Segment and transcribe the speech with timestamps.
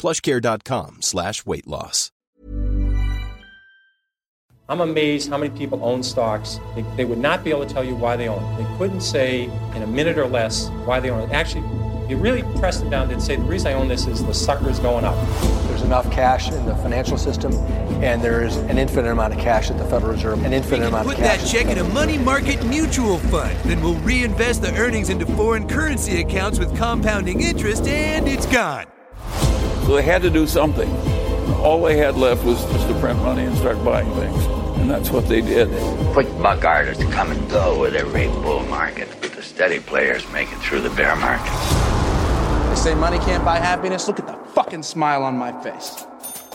[0.00, 2.10] plushcare.com slash weight loss.
[4.68, 6.60] I'm amazed how many people own stocks.
[6.76, 8.62] They, they would not be able to tell you why they own it.
[8.62, 11.32] They couldn't say in a minute or less why they own it.
[11.32, 11.64] Actually,
[12.08, 14.78] you really press them down, they'd say, the reason I own this is the sucker's
[14.78, 15.16] going up.
[15.68, 17.52] There's enough cash in the financial system,
[18.02, 21.06] and there is an infinite amount of cash at the Federal Reserve, an infinite amount
[21.08, 21.42] Put of cash.
[21.42, 23.56] that check in a money market mutual fund.
[23.64, 28.86] Then we'll reinvest the earnings into foreign currency accounts with compounding interest, and it's gone.
[29.86, 30.90] So they had to do something.
[31.60, 34.46] All they had left was just to print money and start buying things.
[34.78, 35.68] And that's what they did.
[36.12, 40.50] Quick buck artists come and go with every bull market, but the steady players make
[40.50, 41.52] it through the bear market.
[42.70, 44.06] They say money can't buy happiness.
[44.08, 46.06] Look at the fucking smile on my face.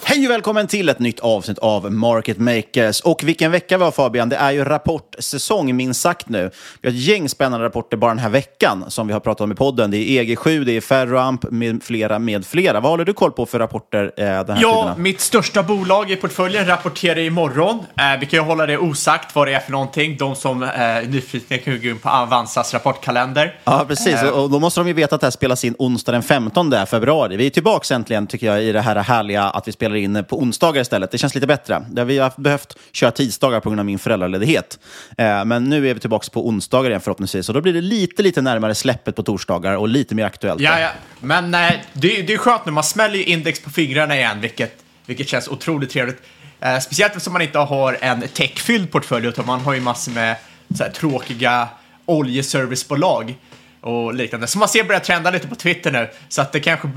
[0.07, 3.01] Hej och välkommen till ett nytt avsnitt av Market Makers.
[3.01, 6.51] Och vilken vecka vi har Fabian, det är ju rapportsäsong minst sagt nu.
[6.81, 9.51] Vi har ett gäng spännande rapporter bara den här veckan som vi har pratat om
[9.51, 9.91] i podden.
[9.91, 12.79] Det är EG7, det är Ferroamp med flera, med flera.
[12.79, 15.01] Vad håller du koll på för rapporter eh, den här Ja, tiden?
[15.03, 17.75] mitt största bolag i portföljen rapporterar imorgon.
[17.99, 20.17] Eh, vi kan ju hålla det osagt vad det är för någonting.
[20.17, 23.59] De som eh, är nyfikna kan ju gå in på Avanzas rapportkalender.
[23.63, 24.23] Ja, precis.
[24.23, 26.73] Eh, Och då måste de ju veta att det här spelas in onsdag den 15
[26.87, 27.37] februari.
[27.37, 30.39] Vi är tillbaka äntligen, tycker jag, i det här härliga att vi spelar in på
[30.39, 31.11] onsdagar istället.
[31.11, 31.85] Det känns lite bättre.
[32.05, 34.79] Vi har behövt köra tisdagar på grund av min föräldraledighet.
[35.17, 37.49] Eh, men nu är vi tillbaka på onsdagar igen förhoppningsvis.
[37.49, 40.61] Och då blir det lite, lite närmare släppet på torsdagar och lite mer aktuellt.
[40.61, 40.89] Ja, ja.
[41.19, 44.83] Men eh, det, det är skönt nu, man smäller ju index på fingrarna igen, vilket,
[45.05, 46.21] vilket känns otroligt trevligt.
[46.59, 50.35] Eh, speciellt eftersom man inte har en techfylld portfölj, utan man har ju massor med
[50.77, 51.67] så här, tråkiga
[52.05, 53.35] oljeservicebolag
[53.81, 54.47] och liknande.
[54.47, 56.87] Som man ser börjar trenda lite på Twitter nu, så att det kanske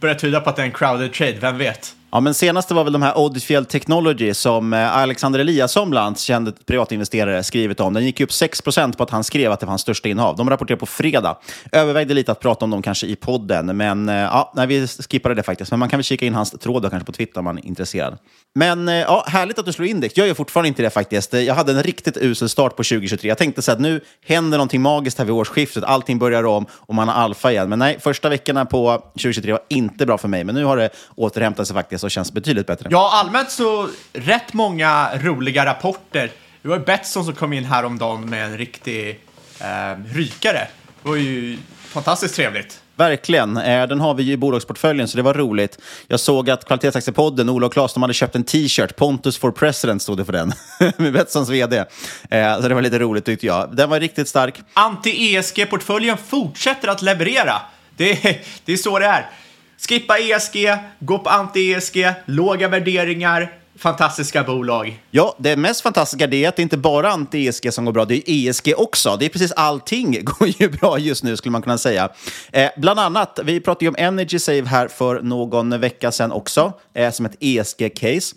[0.00, 1.94] börjar tyda på att det är en crowded trade, vem vet?
[2.14, 6.18] Ja, men senaste var väl de här Oddfield Technology som eh, Alexander Eliasson, bland annat,
[6.18, 7.94] känd privatinvesterare, skrivit om.
[7.94, 10.36] Den gick upp 6 procent på att han skrev att det var hans största innehav.
[10.36, 11.38] De rapporterade på fredag.
[11.72, 15.34] Övervägde lite att prata om dem kanske i podden, men eh, ja, nej, vi skippade
[15.34, 15.70] det faktiskt.
[15.70, 17.66] Men man kan väl kika in hans tråd då, kanske på Twitter om man är
[17.66, 18.18] intresserad.
[18.54, 20.16] Men eh, ja, härligt att du slår index.
[20.16, 21.32] Jag gör fortfarande inte det faktiskt.
[21.32, 23.28] Jag hade en riktigt usel start på 2023.
[23.28, 25.84] Jag tänkte så att nu händer någonting magiskt här vid årsskiftet.
[25.84, 27.68] Allting börjar om och man har alfa igen.
[27.68, 30.44] Men nej, första veckorna på 2023 var inte bra för mig.
[30.44, 32.88] Men nu har det återhämtat sig faktiskt och känns betydligt bättre.
[32.90, 36.30] Ja, allmänt så rätt många roliga rapporter.
[36.62, 39.20] Det var ju Betsson som kom in häromdagen med en riktig
[39.60, 39.66] eh,
[40.14, 40.68] rykare.
[41.02, 41.58] Det var ju
[41.88, 42.78] fantastiskt trevligt.
[42.96, 43.56] Verkligen.
[43.56, 45.78] Eh, Den har vi ju i bolagsportföljen, så det var roligt.
[46.08, 48.96] Jag såg att Kvalitetsaktiepodden, Ola och Claes, de hade köpt en t-shirt.
[48.96, 50.52] Pontus for President stod det för den.
[50.96, 51.76] Med Betssons vd.
[52.30, 53.76] Eh, Så det var lite roligt tyckte jag.
[53.76, 54.60] Den var riktigt stark.
[54.74, 57.54] Anti-ESG-portföljen fortsätter att leverera.
[57.96, 58.14] Det
[58.64, 59.26] det är så det är.
[59.88, 65.02] Skippa ESG, gå på anti-ESG, låga värderingar, fantastiska bolag.
[65.10, 68.30] Ja, det mest fantastiska är att det inte bara är anti-ESG som går bra, det
[68.30, 69.16] är ESG också.
[69.16, 72.08] Det är precis allting går ju bra just nu skulle man kunna säga.
[72.52, 76.72] Eh, bland annat, vi pratade ju om Energy Save här för någon vecka sedan också,
[76.94, 78.34] eh, som ett ESG-case.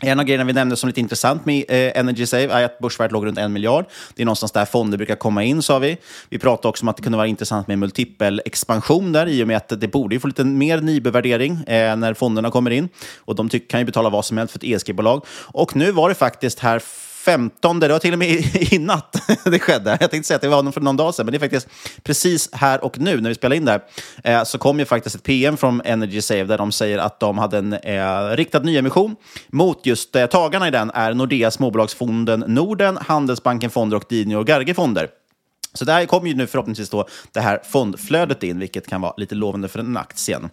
[0.00, 3.12] En av grejerna vi nämnde som lite intressant med eh, Energy Save är att börsvärdet
[3.12, 3.84] låg runt en miljard.
[4.14, 5.96] Det är någonstans där fonder brukar komma in, sa vi.
[6.28, 9.48] Vi pratade också om att det kunde vara intressant med multipel expansion där, i och
[9.48, 12.88] med att det borde ju få lite mer nybevärdering eh, när fonderna kommer in.
[13.18, 15.24] Och de kan ju betala vad som helst för ett ESG-bolag.
[15.30, 16.78] Och nu var det faktiskt här
[17.26, 19.98] 15, det var till och med i, i natt det skedde.
[20.00, 21.68] Jag tänkte säga att det var för någon dag sedan, men det är faktiskt
[22.02, 23.82] precis här och nu när vi spelar in det här,
[24.24, 27.38] eh, så kom ju faktiskt ett PM från Energy Save där de säger att de
[27.38, 29.16] hade en eh, riktad nyemission
[29.48, 34.46] mot just eh, tagarna i den är Nordea Småbolagsfonden Norden, Handelsbanken Fonder och Dini och
[34.46, 35.08] Garge Fonder.
[35.76, 39.34] Så där kommer ju nu förhoppningsvis då det här fondflödet in, vilket kan vara lite
[39.34, 40.48] lovande för den aktien.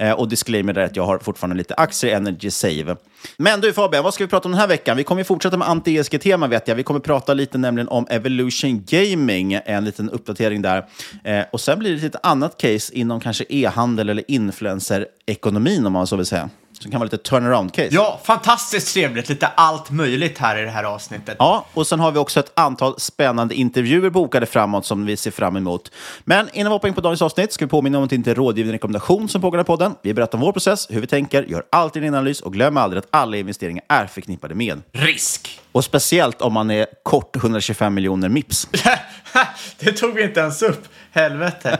[0.00, 2.96] Eh, och disclaimer där att jag har fortfarande lite aktier i Energy Save.
[3.36, 4.96] Men du Fabian, vad ska vi prata om den här veckan?
[4.96, 6.74] Vi kommer fortsätta med anti-ESG-tema vet jag.
[6.74, 10.86] Vi kommer prata lite nämligen om Evolution Gaming, en liten uppdatering där.
[11.24, 16.06] Eh, och sen blir det ett annat case inom kanske e-handel eller influencer-ekonomin om man
[16.06, 16.50] så vill säga
[16.82, 17.88] som kan vara lite turnaround-case.
[17.90, 19.28] Ja, fantastiskt trevligt.
[19.28, 21.36] Lite allt möjligt här i det här avsnittet.
[21.38, 25.30] Ja, och sen har vi också ett antal spännande intervjuer bokade framåt som vi ser
[25.30, 25.92] fram emot.
[26.24, 28.30] Men innan vi hoppar in på dagens avsnitt ska vi påminna om att det inte
[28.30, 29.94] är rådgivning rekommendation som pågår i podden.
[30.02, 32.98] Vi berättar om vår process, hur vi tänker, gör alltid en analys och glöm aldrig
[32.98, 35.60] att alla investeringar är förknippade med risk.
[35.72, 38.68] Och speciellt om man är kort 125 miljoner mips.
[39.78, 40.88] det tog vi inte ens upp.
[41.12, 41.78] Helvete.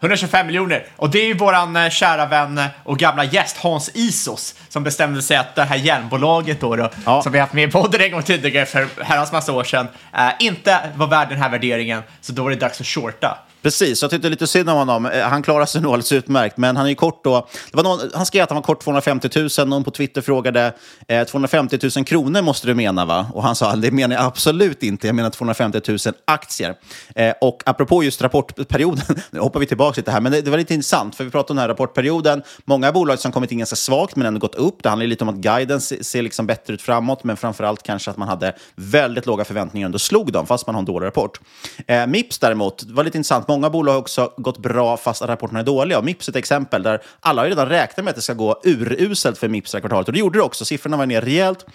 [0.00, 0.86] 125 miljoner.
[0.96, 5.22] Och det är ju våran eh, kära vän och gamla gäst Hans Isos som bestämde
[5.22, 7.22] sig att det här järnbolaget då, då ja.
[7.22, 10.28] som vi haft med i podden en gång tidigare för herrans massa år sedan, äh,
[10.38, 12.02] inte var värd den här värderingen.
[12.20, 13.38] Så då var det dags att shorta.
[13.62, 15.06] Precis, jag tyckte lite synd om honom.
[15.06, 17.48] Eh, han klarar sig nog alldeles utmärkt, men han är ju kort då.
[17.70, 19.28] Det var någon, han skrev att han var kort 250
[19.58, 19.68] 000.
[19.68, 20.74] Någon på Twitter frågade
[21.08, 23.26] eh, 250 000 kronor måste du mena va?
[23.34, 25.06] Och han sa det menar jag absolut inte.
[25.06, 26.74] Jag menar 250 000 aktier.
[27.14, 30.58] Eh, och apropå just rapportperioden, nu hoppar vi tillbaka lite här, men det, det, var
[30.58, 32.42] lite intressant för vi pratade om den här rapportperioden.
[32.64, 34.82] Många bolag som kommit in ganska svagt men ändå gått upp.
[34.82, 38.10] Det handlar lite om att guiden ser, liksom bättre ut framåt, men framför allt kanske
[38.10, 41.06] att man hade väldigt låga förväntningar och ändå slog dem fast man har en dålig
[41.06, 41.40] rapport.
[41.86, 43.48] Eh, Mips däremot, det var lite intressant.
[43.50, 45.98] Många bolag har också gått bra fast rapporterna är dåliga.
[45.98, 48.60] Och Mips är ett exempel där alla har redan räknat med att det ska gå
[48.64, 50.08] uruselt för Mips det här kvartalet.
[50.08, 50.64] Och det gjorde det också.
[50.64, 51.66] Siffrorna var ner rejält.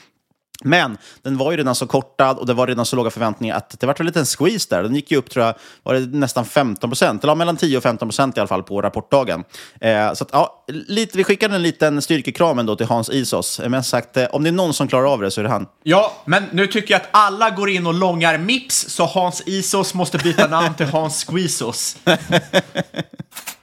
[0.64, 3.80] Men den var ju redan så kortad och det var redan så låga förväntningar att
[3.80, 4.84] det var en liten squeeze där.
[4.84, 7.84] Den gick ju upp tror jag, var det nästan 15 procent, eller mellan 10 och
[7.84, 9.44] 15 procent i alla fall på rapportdagen.
[9.82, 13.62] Eh, så att, ja, lite, vi skickade en liten styrkekram ändå till Hans Isos.
[13.68, 15.68] Men sagt, eh, om det är någon som klarar av det så är det han.
[15.84, 19.94] Ja, men nu tycker jag att alla går in och långar Mips, så Hans Isos
[19.94, 21.98] måste byta namn till Hans Squeezos.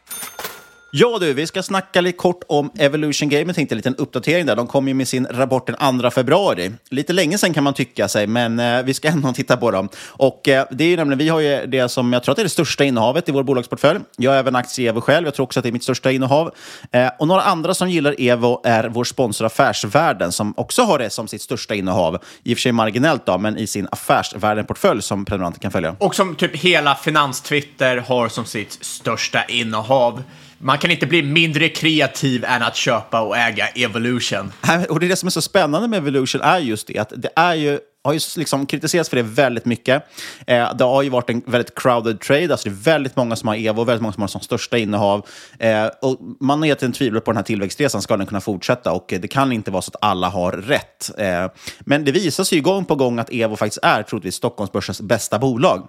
[0.95, 3.55] Ja du, vi ska snacka lite kort om Evolution Game.
[3.55, 4.57] Tänkte en liten uppdatering där.
[4.57, 6.73] De kom ju med sin rapport den 2 februari.
[6.91, 9.89] Lite länge sedan kan man tycka sig, men eh, vi ska ändå titta på dem.
[10.07, 12.43] Och eh, det är ju nämligen, vi har ju det som jag tror att det
[12.43, 14.01] är det största innehavet i vår bolagsportfölj.
[14.17, 15.27] Jag har även aktie i Evo själv.
[15.27, 16.55] Jag tror också att det är mitt största innehav.
[16.91, 21.11] Eh, och några andra som gillar Evo är vår sponsor Affärsvärlden som också har det
[21.11, 22.19] som sitt största innehav.
[22.43, 25.97] I och för sig marginellt då, men i sin Affärsvärlden-portfölj som prenumeranter kan följa.
[25.99, 30.23] Och som typ hela Finanstwitter har som sitt största innehav.
[30.65, 34.53] Man kan inte bli mindre kreativ än att köpa och äga Evolution.
[34.89, 37.31] Och det, är det som är så spännande med Evolution är just det att det
[37.37, 40.03] är ju har ju liksom kritiserats för det väldigt mycket.
[40.47, 43.49] Eh, det har ju varit en väldigt crowded trade, alltså det är väldigt många som
[43.49, 45.27] har Evo, och väldigt många som har som största innehav.
[45.59, 48.93] Eh, och man har egentligen tvivlat på den här tillväxtresan, ska den kunna fortsätta?
[48.93, 51.11] Och det kan inte vara så att alla har rätt.
[51.19, 51.47] Eh,
[51.81, 55.39] men det visar sig ju gång på gång att Evo faktiskt är troligtvis Stockholmsbörsens bästa
[55.39, 55.89] bolag.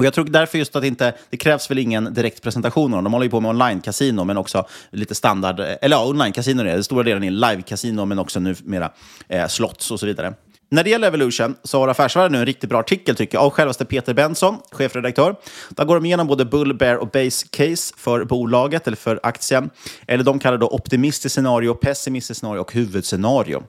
[0.00, 2.90] Och jag tror därför just att inte, det krävs väl ingen direkt presentation.
[2.90, 6.64] De håller ju på med online-casino, men också lite standard, eh, eller ja, online-casino är
[6.64, 6.84] det.
[6.84, 8.90] Stora delen är live-casino, men också numera
[9.28, 10.34] eh, slots och så vidare.
[10.70, 13.50] När det gäller Evolution så har Affärsvärlden nu en riktigt bra artikel tycker jag, av
[13.50, 15.34] självaste Peter Benson, chefredaktör.
[15.68, 19.70] Där går de igenom både bull, bear och base case för bolaget eller för aktien.
[20.06, 23.62] Eller de kallar det optimistiskt scenario, pessimistiskt scenario och huvudscenario.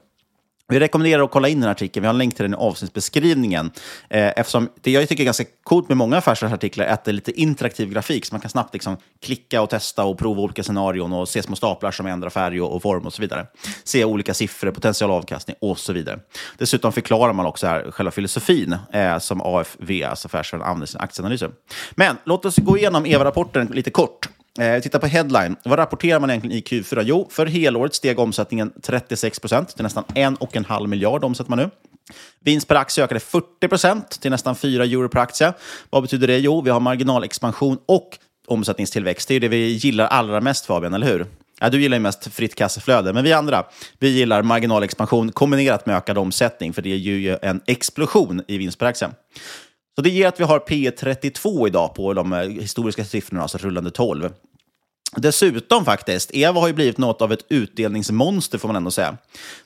[0.72, 2.02] Vi rekommenderar att kolla in den här artikeln.
[2.02, 3.70] Vi har en länk till den i avsnittsbeskrivningen.
[4.10, 7.12] Eh, eftersom det jag tycker är ganska coolt med många affärsartiklar är att det är
[7.12, 11.12] lite interaktiv grafik, så man kan snabbt liksom klicka och testa och prova olika scenarion
[11.12, 13.46] och se små staplar som ändrar färg och, form och så vidare.
[13.84, 16.18] Se olika siffror, potential avkastning och så vidare.
[16.58, 21.50] Dessutom förklarar man också här själva filosofin eh, som AFV, alltså Affärsvärlden, använder sin aktieanalyser.
[21.90, 24.28] Men låt oss gå igenom EVA-rapporten lite kort.
[24.60, 25.56] Eh, titta på headline.
[25.64, 27.02] Vad rapporterar man egentligen i Q4?
[27.02, 31.50] Jo, för helåret steg omsättningen 36 procent till nästan en och en halv miljard omsätter
[31.50, 31.70] man nu.
[32.40, 35.52] Vinst per aktie ökade 40 procent till nästan 4 euro per aktie.
[35.90, 36.38] Vad betyder det?
[36.38, 39.28] Jo, vi har marginalexpansion och omsättningstillväxt.
[39.28, 41.26] Det är det vi gillar allra mest, Fabian, eller hur?
[41.60, 43.64] Ja, du gillar ju mest fritt kassaflöde, men vi andra
[43.98, 48.78] vi gillar marginalexpansion kombinerat med ökad omsättning, för det ger ju en explosion i vinst
[48.78, 49.10] per aktie.
[49.94, 53.58] Så det ger att vi har P 32 idag på de eh, historiska siffrorna, alltså
[53.58, 54.30] rullande 12.
[55.16, 59.16] Dessutom faktiskt, Eva har ju blivit något av ett utdelningsmonster får man ändå säga.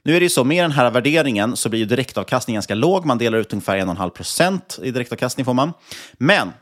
[0.02, 3.04] Nu är det ju så, med den här värderingen så blir ju direktavkastningen ganska låg.
[3.04, 5.72] Man delar ut ungefär 1,5 procent i direktavkastning får man.
[6.12, 6.52] Men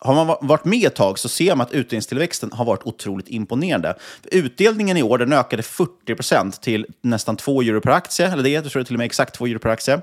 [0.00, 3.94] har man varit med ett tag så ser man att utdelningstillväxten har varit otroligt imponerande.
[4.24, 8.48] Utdelningen i år den ökade 40 procent till nästan 2 euro per aktie, eller det
[8.48, 10.00] jag tror jag till och med exakt 2 euro per aktie.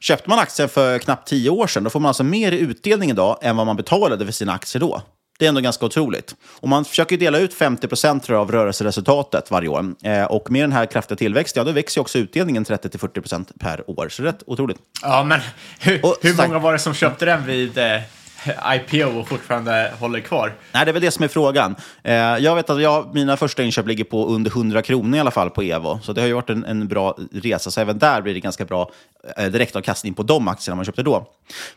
[0.00, 3.10] Köpte man aktien för knappt 10 år sedan, då får man alltså mer i utdelning
[3.10, 5.02] idag än vad man betalade för sina aktier då.
[5.38, 6.34] Det är ändå ganska otroligt.
[6.60, 9.94] Och man försöker dela ut 50 procent av rörelseresultatet varje år.
[10.02, 13.90] Eh, och med den här kraftiga tillväxten, ja, då växer också utdelningen 30-40 procent per
[13.90, 14.08] år.
[14.08, 14.78] Så det är rätt otroligt.
[15.02, 15.40] Ja, men
[15.80, 18.00] hur, Och hur många var det som köpte den vid eh,
[18.74, 20.54] IPO och fortfarande håller kvar?
[20.72, 21.76] Nej, det är väl det som är frågan.
[22.02, 25.30] Eh, jag vet att jag, mina första inköp ligger på under 100 kronor i alla
[25.30, 26.00] fall på Evo.
[26.02, 27.70] Så det har ju varit en, en bra resa.
[27.70, 28.90] Så även där blir det ganska bra
[29.36, 31.26] eh, direktavkastning på de aktierna man köpte då.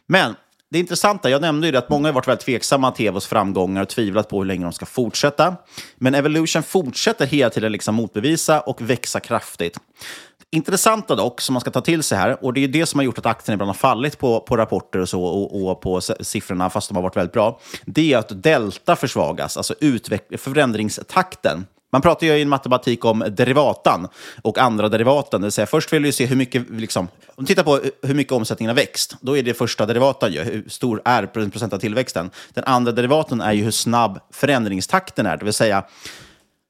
[0.07, 0.35] Men
[0.71, 3.81] det intressanta, jag nämnde ju det att många har varit väldigt tveksamma till Evos framgångar
[3.81, 5.55] och tvivlat på hur länge de ska fortsätta.
[5.95, 9.79] Men Evolution fortsätter hela tiden liksom motbevisa och växa kraftigt.
[10.51, 13.05] Intressanta dock, som man ska ta till sig här, och det är det som har
[13.05, 16.69] gjort att aktien ibland har fallit på, på rapporter och så och, och på siffrorna,
[16.69, 19.75] fast de har varit väldigt bra, det är att delta försvagas, alltså
[20.37, 21.65] förändringstakten.
[21.91, 24.07] Man pratar ju i matematik om derivatan
[24.41, 25.41] och andra derivaten.
[25.41, 28.13] Det vill säga, först vill du se hur mycket, liksom, om du tittar på hur
[28.13, 31.77] mycket omsättningen har växt, då är det första derivatan, ju, hur stor är procent av
[31.77, 32.29] tillväxten.
[32.53, 35.83] Den andra derivaten är ju hur snabb förändringstakten är, det vill säga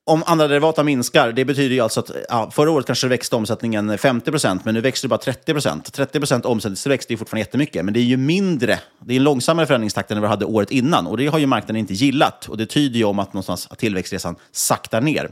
[0.09, 3.97] om andra derivata minskar, det betyder ju alltså att ja, förra året kanske växte omsättningen
[3.97, 5.93] 50 procent, men nu växer det bara 30 procent.
[5.93, 8.79] 30 procent omsättningstillväxt är fortfarande jättemycket, men det är ju mindre.
[8.99, 11.45] Det är en långsammare förändringstakt än vad vi hade året innan och det har ju
[11.45, 12.45] marknaden inte gillat.
[12.45, 15.31] Och det tyder ju om att någonstans att tillväxtresan saktar ner.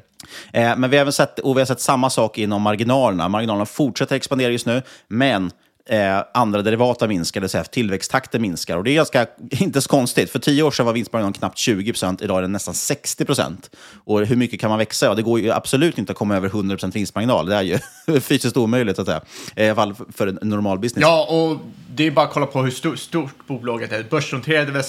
[0.53, 3.29] Eh, men vi har även sett, och vi har sett samma sak inom marginalerna.
[3.29, 5.51] Marginalerna fortsätter expandera just nu, men
[5.87, 8.77] eh, andra derivata minskar, det vill säga tillväxttakten minskar.
[8.77, 10.29] Och det är ganska, inte så konstigt.
[10.29, 13.75] För tio år sedan var vinstmarginalen knappt 20 procent, idag är den nästan 60 procent.
[14.05, 15.05] Och hur mycket kan man växa?
[15.05, 17.45] Ja, det går ju absolut inte att komma över 100 procent vinstmarginal.
[17.45, 17.79] Det är ju
[18.19, 19.21] fysiskt omöjligt, att säga.
[19.55, 21.01] Eh, I alla fall för en normal business.
[21.01, 21.57] Ja, och
[21.95, 24.03] det är bara att kolla på hur stort, stort bolaget är.
[24.03, 24.83] Börsnoterade väl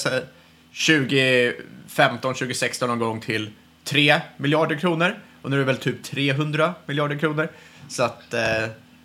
[0.87, 3.51] 2015, 2016 någon gång till
[3.85, 5.15] 3 miljarder kronor.
[5.43, 7.49] Och nu är det väl typ 300 miljarder kronor.
[7.89, 8.41] Så att, eh,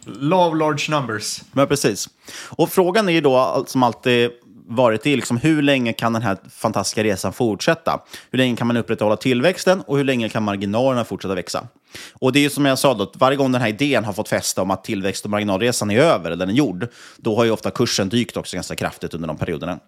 [0.05, 1.41] love large numbers.
[1.51, 2.09] Men precis.
[2.49, 4.31] Och frågan är ju då, som alltid
[4.67, 8.01] varit, i, liksom, hur länge kan den här fantastiska resan fortsätta?
[8.31, 11.67] Hur länge kan man upprätthålla tillväxten och hur länge kan marginalerna fortsätta växa?
[12.13, 14.13] Och det är ju som jag sa, då, att varje gång den här idén har
[14.13, 17.43] fått fäste om att tillväxt och marginalresan är över, eller den är gjord, då har
[17.43, 19.79] ju ofta kursen dykt också ganska kraftigt under de perioderna.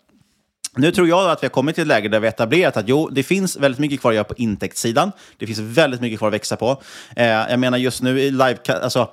[0.77, 2.87] Nu tror jag att vi har kommit till ett läge där vi har etablerat att
[2.87, 5.11] jo, det finns väldigt mycket kvar att göra på intäktssidan.
[5.37, 6.81] Det finns väldigt mycket kvar att växa på.
[7.15, 9.09] Eh, jag menar just nu i live, alltså,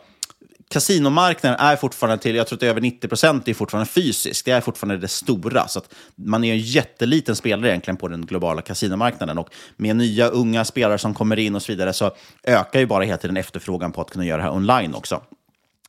[0.73, 4.45] kasinomarknaden är fortfarande till, jag tror att det är över 90 procent, är fortfarande fysisk.
[4.45, 5.69] Det är fortfarande det stora.
[5.69, 9.39] Så att man är en jätteliten spelare egentligen på den globala kasinomarknaden.
[9.39, 12.11] Och med nya unga spelare som kommer in och så vidare så
[12.45, 15.23] ökar ju bara hela tiden efterfrågan på att kunna göra det här online också.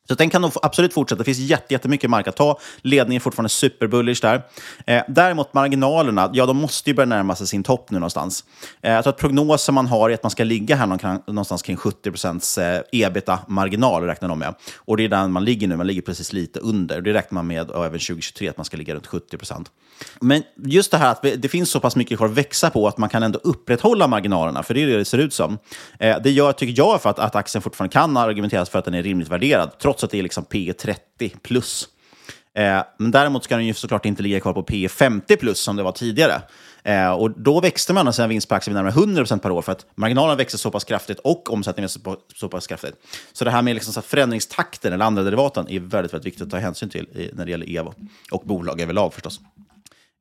[0.07, 1.19] Så den kan nog absolut fortsätta.
[1.19, 2.59] Det finns jättemycket mark att ta.
[2.81, 4.41] Ledningen är fortfarande superbullish där.
[4.85, 8.43] Eh, däremot marginalerna, ja de måste ju börja närma sig sin topp nu någonstans.
[8.81, 10.87] Eh, jag tror att prognosen man har är att man ska ligga här
[11.27, 14.55] någonstans kring 70 procents eh, ebita-marginal, räknar de med.
[14.77, 17.01] Och det är där man ligger nu, man ligger precis lite under.
[17.01, 19.71] Det räknar man med och även 2023 att man ska ligga runt 70 procent.
[20.19, 22.97] Men just det här att det finns så pass mycket kvar att växa på att
[22.97, 25.57] man kan ändå upprätthålla marginalerna, för det är det det ser ut som.
[25.99, 28.93] Eh, det gör, tycker jag, för att, att aktien fortfarande kan argumenteras för att den
[28.93, 31.87] är rimligt värderad, trots att det är liksom P 30 plus.
[32.57, 35.75] Eh, men däremot ska den ju såklart inte ligga kvar på P 50 plus som
[35.75, 36.41] det var tidigare.
[36.83, 39.71] Eh, och då växte man sina vinst på aktier med närmare 100% per år för
[39.71, 42.95] att marginalen växer så pass kraftigt och omsättningen växer så, så pass kraftigt.
[43.33, 46.49] Så det här med liksom så förändringstakten eller andra derivaten är väldigt, väldigt viktigt att
[46.49, 47.93] ta hänsyn till i, när det gäller Evo
[48.31, 49.39] och bolag överlag förstås.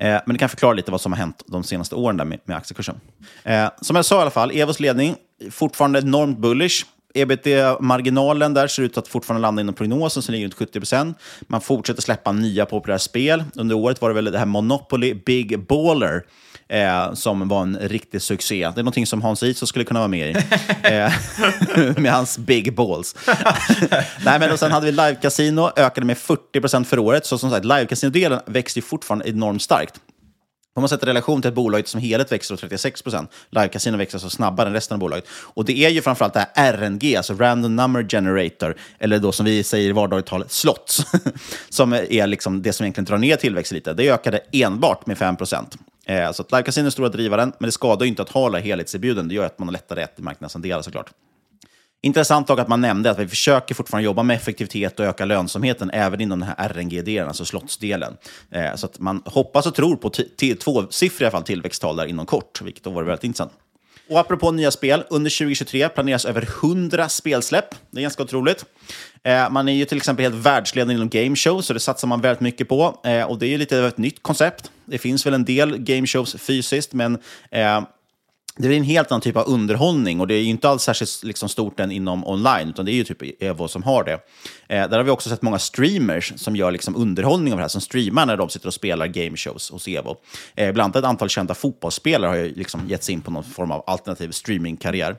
[0.03, 2.41] Eh, men det kan förklara lite vad som har hänt de senaste åren där med,
[2.45, 3.01] med aktiekursen.
[3.45, 5.17] Eh, som jag sa i alla fall, Evos ledning
[5.51, 10.75] fortfarande enormt bullish ebit-marginalen där ser ut att fortfarande landa inom prognosen som ligger runt
[10.75, 13.45] 70% Man fortsätter släppa nya populära spel.
[13.55, 16.25] Under året var det väl det här Monopoly Big Baller
[16.73, 18.61] eh, som var en riktig succé.
[18.75, 20.35] Det är någonting som Hans Iso skulle kunna vara med i.
[20.83, 21.13] eh,
[21.97, 23.17] med hans big balls.
[24.25, 27.27] Nej, men och sen hade vi live-casino, ökade med 40 för året.
[27.27, 29.95] Så som sagt, live-casino-delen växte ju fortfarande enormt starkt.
[30.75, 34.31] Om man sätter relation till att bolaget som helhet växer 36 procent, livecasino växer så
[34.31, 35.25] snabbare än resten av bolaget.
[35.31, 39.47] Och det är ju framförallt det här RNG, alltså Random Number Generator, eller då som
[39.47, 41.03] vi säger i vardagligt tal, slots,
[41.69, 43.93] som är liksom det som egentligen drar ner tillväxt lite.
[43.93, 45.77] Det ökade enbart med 5 procent.
[46.07, 48.61] Eh, så att live-casino är stora drivaren, men det skadar ju inte att ha alla.
[48.61, 51.11] Det gör att man har lättare rätt i marknadsandelar såklart.
[52.05, 55.91] Intressant dock att man nämnde att vi försöker fortfarande jobba med effektivitet och öka lönsamheten
[55.91, 58.17] även inom den här RNG-delen, alltså slottsdelen.
[58.51, 60.11] Eh, så att man hoppas och tror på
[60.61, 63.53] tvåsiffriga fall tillväxttal där inom kort, vilket då var väldigt intressant.
[64.11, 67.75] Och apropå nya spel, under 2023 planeras över 100 spelsläpp.
[67.91, 68.65] Det är ganska otroligt.
[69.23, 72.21] Eh, man är ju till exempel helt världsledande inom game shows, så det satsar man
[72.21, 73.01] väldigt mycket på.
[73.05, 74.71] Eh, och det är ju lite av ett nytt koncept.
[74.85, 77.19] Det finns väl en del game shows fysiskt, men
[77.51, 77.81] eh,
[78.57, 81.49] det är en helt annan typ av underhållning och det är inte alls särskilt liksom,
[81.49, 84.13] stort än inom online, utan det är ju typ Evo som har det.
[84.69, 87.69] Eh, där har vi också sett många streamers som gör liksom, underhållning av det här,
[87.69, 90.17] som streamar när de sitter och spelar game shows hos Evo.
[90.55, 93.45] Eh, bland annat ett antal kända fotbollsspelare har ju liksom gett sig in på någon
[93.45, 95.17] form av alternativ streamingkarriär.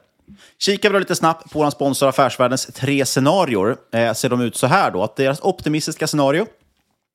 [0.59, 3.75] Kikar vi då lite snabbt på vår sponsor Affärsvärldens tre scenarier.
[3.93, 6.45] eh, ser de ut så här då, att deras optimistiska scenario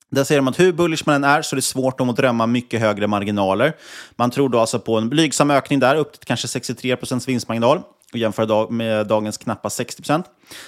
[0.09, 2.47] där säger de att hur bullish man än är så är det svårt att drömma
[2.47, 3.75] mycket högre marginaler.
[4.15, 7.81] Man tror då alltså på en blygsam ökning där, upp till kanske 63% vinstmarginal
[8.13, 10.23] och jämför med dagens knappa 60%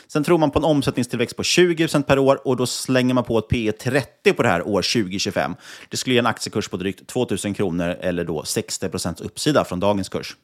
[0.08, 3.38] Sen tror man på en omsättningstillväxt på 20% per år och då slänger man på
[3.38, 5.56] ett PE30 på det här år 2025.
[5.90, 9.80] Det skulle ge en aktiekurs på drygt 2 000 kronor eller då 60% uppsida från
[9.80, 10.36] dagens kurs.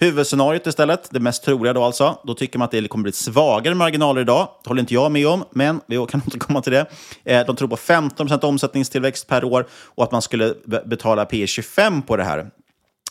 [0.00, 3.74] Huvudscenariot istället, det mest troliga då alltså, då tycker man att det kommer bli svagare
[3.74, 4.48] marginaler idag.
[4.62, 6.86] Det håller inte jag med om, men vi kan återkomma till det.
[7.24, 12.02] Eh, de tror på 15% omsättningstillväxt per år och att man skulle betala P 25
[12.02, 12.50] på det här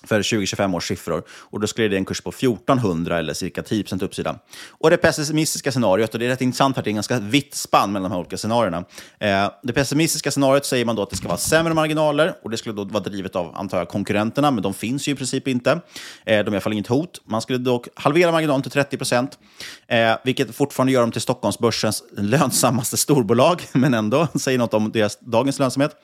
[0.03, 1.23] för 2025 års siffror.
[1.29, 4.35] Och då skulle det ge en kurs på 1400 eller cirka 10% uppsida.
[4.69, 7.91] Och det pessimistiska scenariot, och det är rätt intressant att det är ganska vitt spann
[7.91, 8.85] mellan de här olika scenarierna.
[9.19, 12.57] Eh, det pessimistiska scenariot säger man då att det ska vara sämre marginaler och det
[12.57, 15.71] skulle då vara drivet av, antar jag, konkurrenterna, men de finns ju i princip inte.
[15.71, 15.79] Eh,
[16.25, 17.21] de är i alla fall inget hot.
[17.25, 19.39] Man skulle dock halvera marginalen till 30 procent,
[19.87, 25.19] eh, vilket fortfarande gör dem till Stockholmsbörsens lönsammaste storbolag, men ändå säger något om deras
[25.19, 25.95] dagens lönsamhet.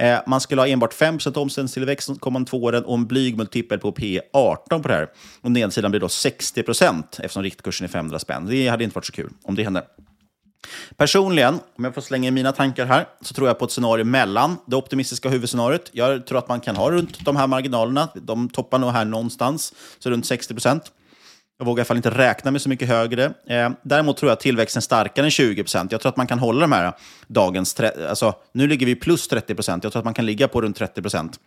[0.00, 3.78] Eh, man skulle ha enbart 5 omsättningstillväxt de kommande två åren och en blyg multipel
[3.78, 5.08] på P 18 på det här.
[5.40, 8.46] Och nedsidan blir då 60% eftersom riktkursen är 500 spänn.
[8.46, 9.84] Det hade inte varit så kul om det hände.
[10.96, 14.04] Personligen, om jag får slänga in mina tankar här, så tror jag på ett scenario
[14.04, 15.90] mellan det optimistiska huvudscenariot.
[15.92, 18.08] Jag tror att man kan ha runt de här marginalerna.
[18.14, 20.54] De toppar nog här någonstans, så runt 60
[21.58, 23.24] jag vågar i alla fall inte räkna med så mycket högre.
[23.46, 25.92] Eh, däremot tror jag att tillväxten är starkare än 20 procent.
[25.92, 26.92] Jag tror att man kan hålla de här eh,
[27.26, 27.80] dagens...
[27.80, 29.84] Alltså, nu ligger vi plus 30 procent.
[29.84, 31.40] Jag tror att man kan ligga på runt 30 procent.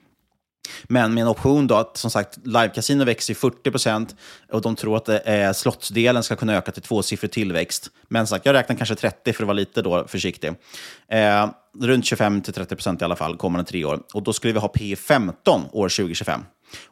[0.84, 4.16] Men med en option då att som sagt live-casino växer 40 procent
[4.52, 7.90] och de tror att eh, slottsdelen ska kunna öka till tvåsiffrig tillväxt.
[8.08, 10.54] Men sagt, jag räknar kanske 30 för att vara lite då försiktig.
[11.10, 14.00] Eh, runt 25 till 30 procent i alla fall kommande tre år.
[14.14, 16.42] Och då skulle vi ha P 15 år 2025.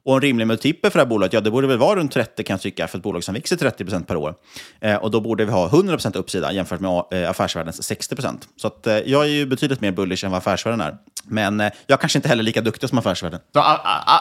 [0.03, 2.43] Och en rimlig multipel för det här bolaget, ja det borde väl vara runt 30
[2.43, 4.35] kan jag tycka, för ett bolag som växer 30% per år.
[4.79, 8.87] Eh, och då borde vi ha 100% uppsida jämfört med eh, affärsvärldens 60% Så att,
[8.87, 10.97] eh, jag är ju betydligt mer bullish än vad affärsvärlden är.
[11.23, 13.39] Men eh, jag kanske inte heller är lika duktig som affärsvärlden.
[13.53, 13.59] Så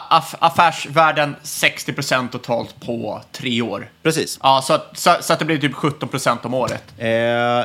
[0.09, 3.89] aff affärsvärlden 60% totalt på tre år?
[4.03, 4.39] Precis.
[4.43, 6.83] Ja, så, så, så att det blir typ 17% om året?
[6.97, 7.09] Eh,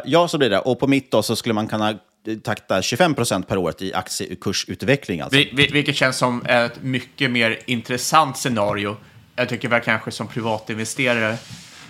[0.05, 0.59] ja, så blir det.
[0.59, 1.99] Och på mitt då så skulle man kunna
[2.43, 5.21] takta 25 procent per år i aktiekursutveckling.
[5.21, 5.39] Alltså.
[5.39, 8.97] Vil vilket känns som ett mycket mer intressant scenario.
[9.37, 11.37] Jag tycker väl kanske som privatinvesterare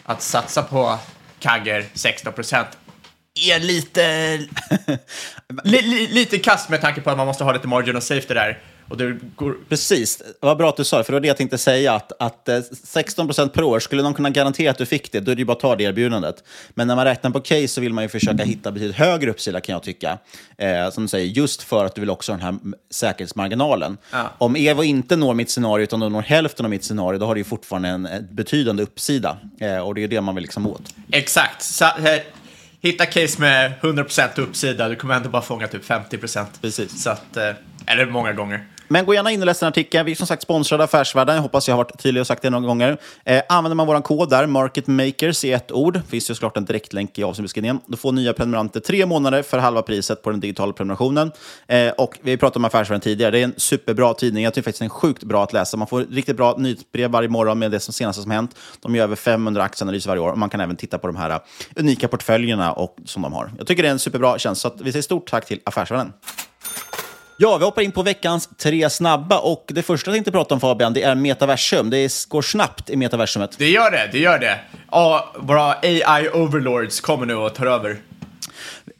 [0.05, 0.99] att satsa på
[1.38, 2.68] Kagger 16 procent
[3.35, 4.37] är lite,
[5.64, 8.35] li, li, lite kast med tanke på att man måste ha lite margin of safety
[8.35, 8.59] där.
[8.88, 9.57] Och det går...
[9.68, 11.92] Precis, vad bra att du sa det, för det var det jag tänkte säga.
[11.92, 12.49] Att, att
[12.85, 15.40] 16 eh, per år, skulle de kunna garantera att du fick det, då är det
[15.40, 16.44] ju bara att ta det erbjudandet.
[16.70, 19.61] Men när man räknar på case så vill man ju försöka hitta betydligt högre uppsida
[19.61, 20.18] kan jag tycka.
[20.59, 22.59] Eh, som du säger, just för att du vill också ha den här
[22.90, 23.97] säkerhetsmarginalen.
[24.11, 24.31] Ja.
[24.38, 27.35] Om Evo inte når mitt scenario, utan de når hälften av mitt scenario, då har
[27.35, 29.38] du ju fortfarande en, betydande uppsida.
[29.61, 30.94] Eh, och det är det man vill liksom åt.
[31.11, 31.62] Exakt.
[31.62, 32.20] Så, eh,
[32.81, 36.47] hitta case med 100% uppsida, du kommer ändå bara fånga typ 50%.
[36.61, 37.03] Precis.
[37.03, 37.51] Så att, eh,
[37.87, 38.66] eller många gånger.
[38.88, 40.07] Men gå gärna in och läs den artikeln.
[40.07, 41.35] Vi är som sagt sponsrade av Affärsvärlden.
[41.35, 42.99] Jag hoppas jag har varit tydlig och sagt det några gånger.
[43.25, 46.64] Eh, använder man vår kod där, Market Makers i ett ord, finns det såklart en
[46.64, 47.81] direktlänk i avsnittsbeskrivningen.
[47.87, 51.33] Då får nya prenumeranter tre månader för halva priset på den digitala prenumerationen.
[51.66, 53.31] Eh, och vi pratade om Affärsvärlden tidigare.
[53.31, 54.44] Det är en superbra tidning.
[54.44, 55.77] Jag tycker faktiskt den är sjukt bra att läsa.
[55.77, 58.57] Man får riktigt bra nyhetsbrev varje morgon med det som senaste som hänt.
[58.81, 61.31] De gör över 500 aktieanalyser varje år och man kan även titta på de här
[61.31, 61.38] eh,
[61.77, 63.53] unika portföljerna och, som de har.
[63.59, 66.12] Jag tycker det är en superbra tjänst, så vi säger stort tack till Affärsvärlden.
[67.37, 70.61] Ja, vi hoppar in på veckans tre snabba och det första jag tänkte prata om
[70.61, 71.90] Fabian, det är metaversum.
[71.90, 73.59] Det går snabbt i metaversumet.
[73.59, 74.59] Det gör det, det gör det.
[74.90, 77.90] Ja, våra AI-overlords kommer nu och tar över.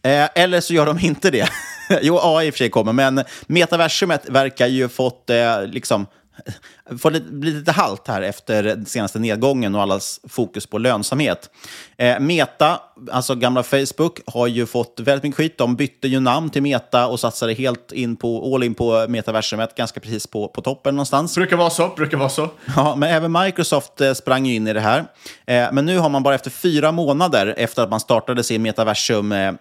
[0.03, 1.49] Eh, eller så gör de inte det.
[2.03, 6.07] jo, AI i och för sig kommer, men metaversumet verkar ju fått eh, liksom
[6.99, 11.51] får lite, blir lite halt här efter den senaste nedgången och allas fokus på lönsamhet.
[11.97, 15.59] Eh, Meta, alltså gamla Facebook, har ju fått väldigt mycket skit.
[15.59, 19.75] De bytte ju namn till Meta och satsade helt in på, all in på metaversumet,
[19.75, 21.35] ganska precis på, på toppen någonstans.
[21.35, 22.51] Brukar vara så, brukar vara så.
[22.77, 24.99] Ja, men även Microsoft eh, sprang ju in i det här.
[25.47, 29.33] Eh, men nu har man bara efter fyra månader efter att man startade sin metaversum
[29.33, 29.53] eh,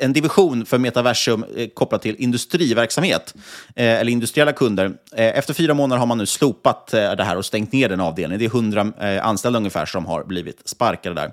[0.00, 3.34] en division för metaversum eh, kopplat till industriverksamhet,
[3.76, 4.84] eh, eller industriella kunder.
[5.16, 8.38] Eh, efter fyra månader har man nu slopat det här och stängt ner den avdelningen.
[8.38, 11.30] Det är 100 eh, anställda ungefär som har blivit sparkade där.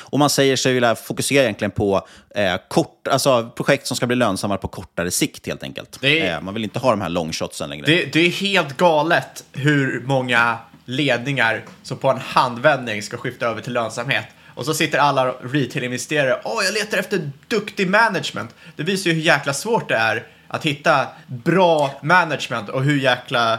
[0.00, 4.16] Och man säger sig vilja fokusera egentligen på eh, kort, alltså projekt som ska bli
[4.16, 5.98] lönsamma på kortare sikt helt enkelt.
[6.04, 7.86] Är- Eh, man vill inte ha de här longshotsen längre.
[7.86, 13.60] Det, det är helt galet hur många ledningar som på en handvändning ska skifta över
[13.62, 14.24] till lönsamhet.
[14.58, 18.54] Och så sitter alla retail-investerare, åh, jag letar efter duktig management.
[18.76, 23.58] Det visar ju hur jäkla svårt det är att hitta bra management och hur jäkla...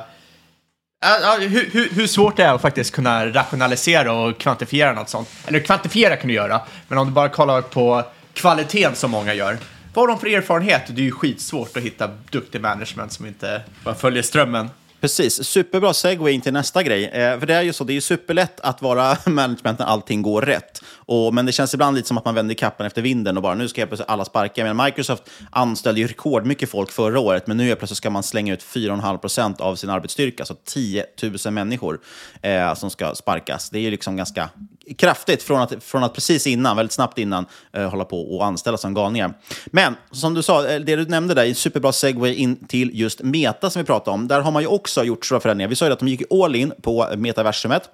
[1.02, 5.10] Ja, uh, hur, hur, hur svårt det är att faktiskt kunna rationalisera och kvantifiera något
[5.10, 5.30] sånt.
[5.48, 9.58] Eller kvantifiera kan du göra, men om du bara kollar på kvaliteten som många gör.
[9.94, 10.84] Vad har de för erfarenhet?
[10.88, 14.70] Det är ju skitsvårt att hitta duktig management som inte bara följer strömmen.
[15.02, 17.06] Precis, superbra segway in till nästa grej.
[17.06, 20.22] Eh, för det är ju så, det är ju superlätt att vara management när allting
[20.22, 20.82] går rätt.
[20.96, 23.56] Och, men det känns ibland lite som att man vänder kappen efter vinden och bara
[23.56, 24.64] nu ska jag plötsligt alla sparka.
[24.64, 28.54] Men Microsoft anställde ju rekordmycket folk förra året, men nu är plötsligt ska man slänga
[28.54, 31.06] ut 4,5 procent av sin arbetsstyrka, så 10
[31.46, 32.00] 000 människor
[32.42, 33.70] eh, som ska sparkas.
[33.70, 34.50] Det är ju liksom ganska
[34.98, 38.78] kraftigt från att, från att precis innan, väldigt snabbt innan, eh, hålla på och anställa
[38.78, 39.34] som galningar.
[39.66, 43.22] Men som du sa, eh, det du nämnde där, en superbra segway in till just
[43.22, 44.28] Meta som vi pratade om.
[44.28, 45.70] Där har man ju också gjort stora förändringar.
[45.70, 47.90] Vi sa ju att de gick all in på eh, metaversumet.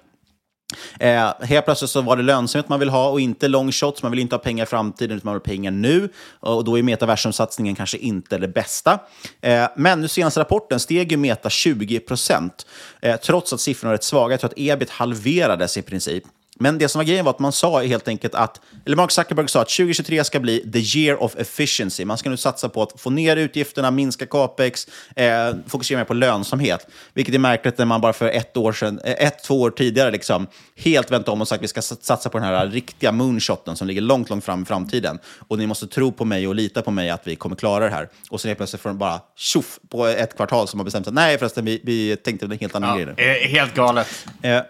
[1.00, 4.02] Eh, helt plötsligt så var det lönsamhet man vill ha och inte long shots.
[4.02, 6.08] Man vill inte ha pengar i framtiden, utan man vill ha pengar nu.
[6.40, 8.98] Och då är metaversumsatsningen kanske inte det bästa.
[9.40, 12.66] Eh, men nu senaste rapporten steg ju Meta 20 procent,
[13.00, 14.32] eh, trots att siffrorna är rätt svaga.
[14.32, 16.24] Jag tror att ebit halverades i princip.
[16.58, 19.48] Men det som var grejen var att man sa helt enkelt att, eller Mark Zuckerberg
[19.48, 22.04] sa att 2023 ska bli the year of efficiency.
[22.04, 26.14] Man ska nu satsa på att få ner utgifterna, minska capex, eh, fokusera mer på
[26.14, 26.86] lönsamhet.
[27.14, 30.10] Vilket är märkligt när man bara för ett, år sedan, eh, ett två år tidigare
[30.10, 33.76] liksom, helt vänt om och sagt att vi ska satsa på den här riktiga moonshoten
[33.76, 35.18] som ligger långt, långt fram i framtiden.
[35.48, 37.90] Och ni måste tro på mig och lita på mig att vi kommer klara det
[37.90, 38.08] här.
[38.30, 41.14] Och sen helt plötsligt får de bara tjoff på ett kvartal som har bestämt sig.
[41.14, 43.14] Nej förresten, vi, vi tänkte en helt annan grej.
[43.16, 44.26] nu." Eh, Helt galet.
[44.42, 44.60] Eh,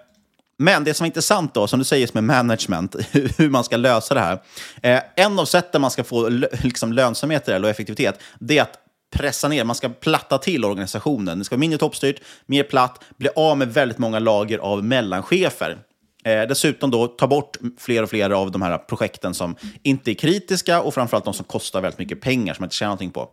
[0.58, 2.96] men det som är intressant då, som du säger med management,
[3.38, 4.42] hur man ska lösa det här.
[4.82, 6.28] Eh, en av sätten man ska få
[6.62, 8.78] liksom lönsamhet eller effektivitet, det är att
[9.16, 11.38] pressa ner, man ska platta till organisationen.
[11.38, 15.76] Det ska vara mindre toppstyrt, mer platt, bli av med väldigt många lager av mellanchefer.
[16.24, 20.14] Eh, dessutom då ta bort fler och fler av de här projekten som inte är
[20.14, 23.28] kritiska och framförallt de som kostar väldigt mycket pengar som man inte tjänar någonting på.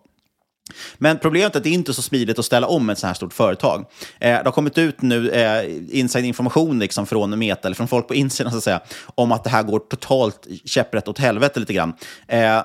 [0.98, 3.14] Men problemet är att det inte är så smidigt att ställa om ett så här
[3.14, 3.80] stort företag.
[4.20, 8.16] Eh, det har kommit ut nu eh, inside-information liksom från Meta, eller från folk på
[8.16, 8.82] insidan, så att säga,
[9.16, 11.94] om att det här går totalt käpprätt åt helvete lite grann.
[12.28, 12.62] Eh,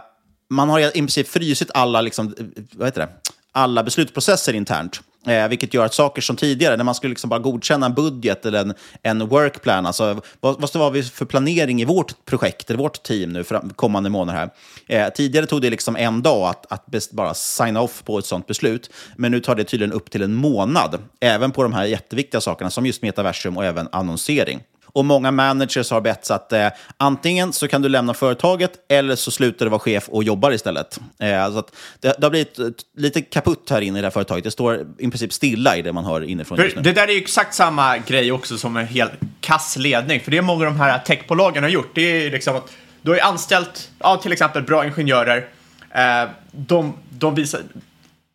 [0.51, 3.09] man har i princip frysit alla, liksom, eh, vad heter det?
[3.53, 5.01] alla beslutsprocesser internt.
[5.27, 8.47] Eh, vilket gör att saker som tidigare, när man skulle liksom bara godkänna en budget
[8.47, 12.79] eller en, en workplan, alltså vad, vad har vi för planering i vårt projekt, eller
[12.79, 14.51] vårt team nu för kommande månader här.
[14.87, 18.47] Eh, tidigare tog det liksom en dag att, att bara signa off på ett sånt
[18.47, 22.41] beslut, men nu tar det tydligen upp till en månad, även på de här jätteviktiga
[22.41, 24.61] sakerna som just metaversum och även annonsering.
[24.93, 29.17] Och många managers har bett så att eh, antingen så kan du lämna företaget eller
[29.17, 31.01] så slutar du vara chef och jobbar istället.
[31.19, 32.59] Eh, så att det, det har blivit
[32.97, 34.45] lite kaputt här inne i det här företaget.
[34.45, 36.83] Det står i princip stilla i det man hör inifrån just nu.
[36.83, 40.21] det där är ju exakt samma grej också som en helt kass ledning.
[40.21, 42.71] För det många av de här techbolagen har gjort, det är liksom att
[43.03, 45.49] du har ju anställt, ja, till exempel bra ingenjörer.
[45.91, 47.61] Eh, de, de visar,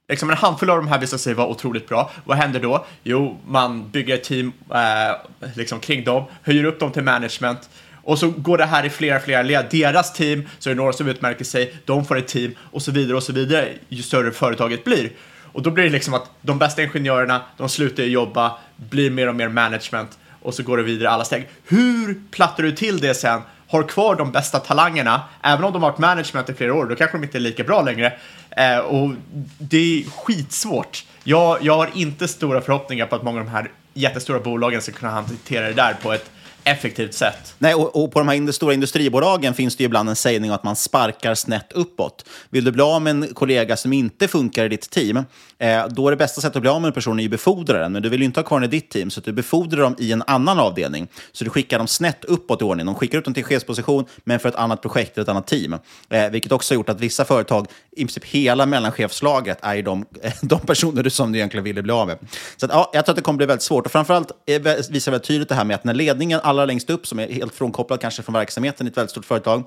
[0.09, 2.11] liksom en handfull av de här visar sig vara otroligt bra.
[2.25, 2.85] Vad händer då?
[3.03, 7.69] Jo, man bygger ett team eh, liksom kring dem, höjer upp dem till management.
[8.03, 9.65] Och så går det här i flera, flera led.
[9.71, 12.91] Deras team, så är det några som utmärker sig, de får ett team och så
[12.91, 15.11] vidare och så vidare ju större företaget blir.
[15.53, 19.35] Och då blir det liksom att de bästa ingenjörerna, de slutar jobba, blir mer och
[19.35, 21.49] mer management och så går det vidare alla steg.
[21.67, 23.41] Hur plattar du till det sen?
[23.67, 26.95] Har kvar de bästa talangerna, även om de har varit management i flera år, då
[26.95, 28.13] kanske de inte är lika bra längre.
[28.57, 29.11] Eh, och
[29.57, 31.05] det är skitsvårt.
[31.23, 34.91] Jag, jag har inte stora förhoppningar på att många av de här jättestora bolagen ska
[34.91, 36.31] kunna hantera det där på ett
[36.63, 37.55] effektivt sätt.
[37.57, 40.51] Nej, och, och på de här ind- stora industribolagen finns det ju ibland en sägning
[40.51, 42.25] att man sparkar snett uppåt.
[42.49, 45.17] Vill du bli av med en kollega som inte funkar i ditt team,
[45.57, 47.91] eh, då är det bästa sättet att bli av med en person är befordra den.
[47.91, 49.81] Men du vill ju inte ha kvar den i ditt team, så att du befordrar
[49.81, 51.07] dem i en annan avdelning.
[51.31, 52.85] Så du skickar dem snett uppåt i ordning.
[52.85, 55.73] De skickar ut dem till chefsposition, men för ett annat projekt eller ett annat team.
[56.09, 60.05] Eh, vilket också har gjort att vissa företag, i princip hela mellanchefslaget, är ju de,
[60.41, 62.17] de personer som du egentligen ville bli av med.
[62.57, 63.85] Så att, ja, jag tror att det kommer bli väldigt svårt.
[63.85, 67.07] Och framförallt eh, visar väldigt tydligt det här med att när ledningen allra längst upp,
[67.07, 69.63] som är helt frånkopplad kanske från verksamheten i ett väldigt stort företag,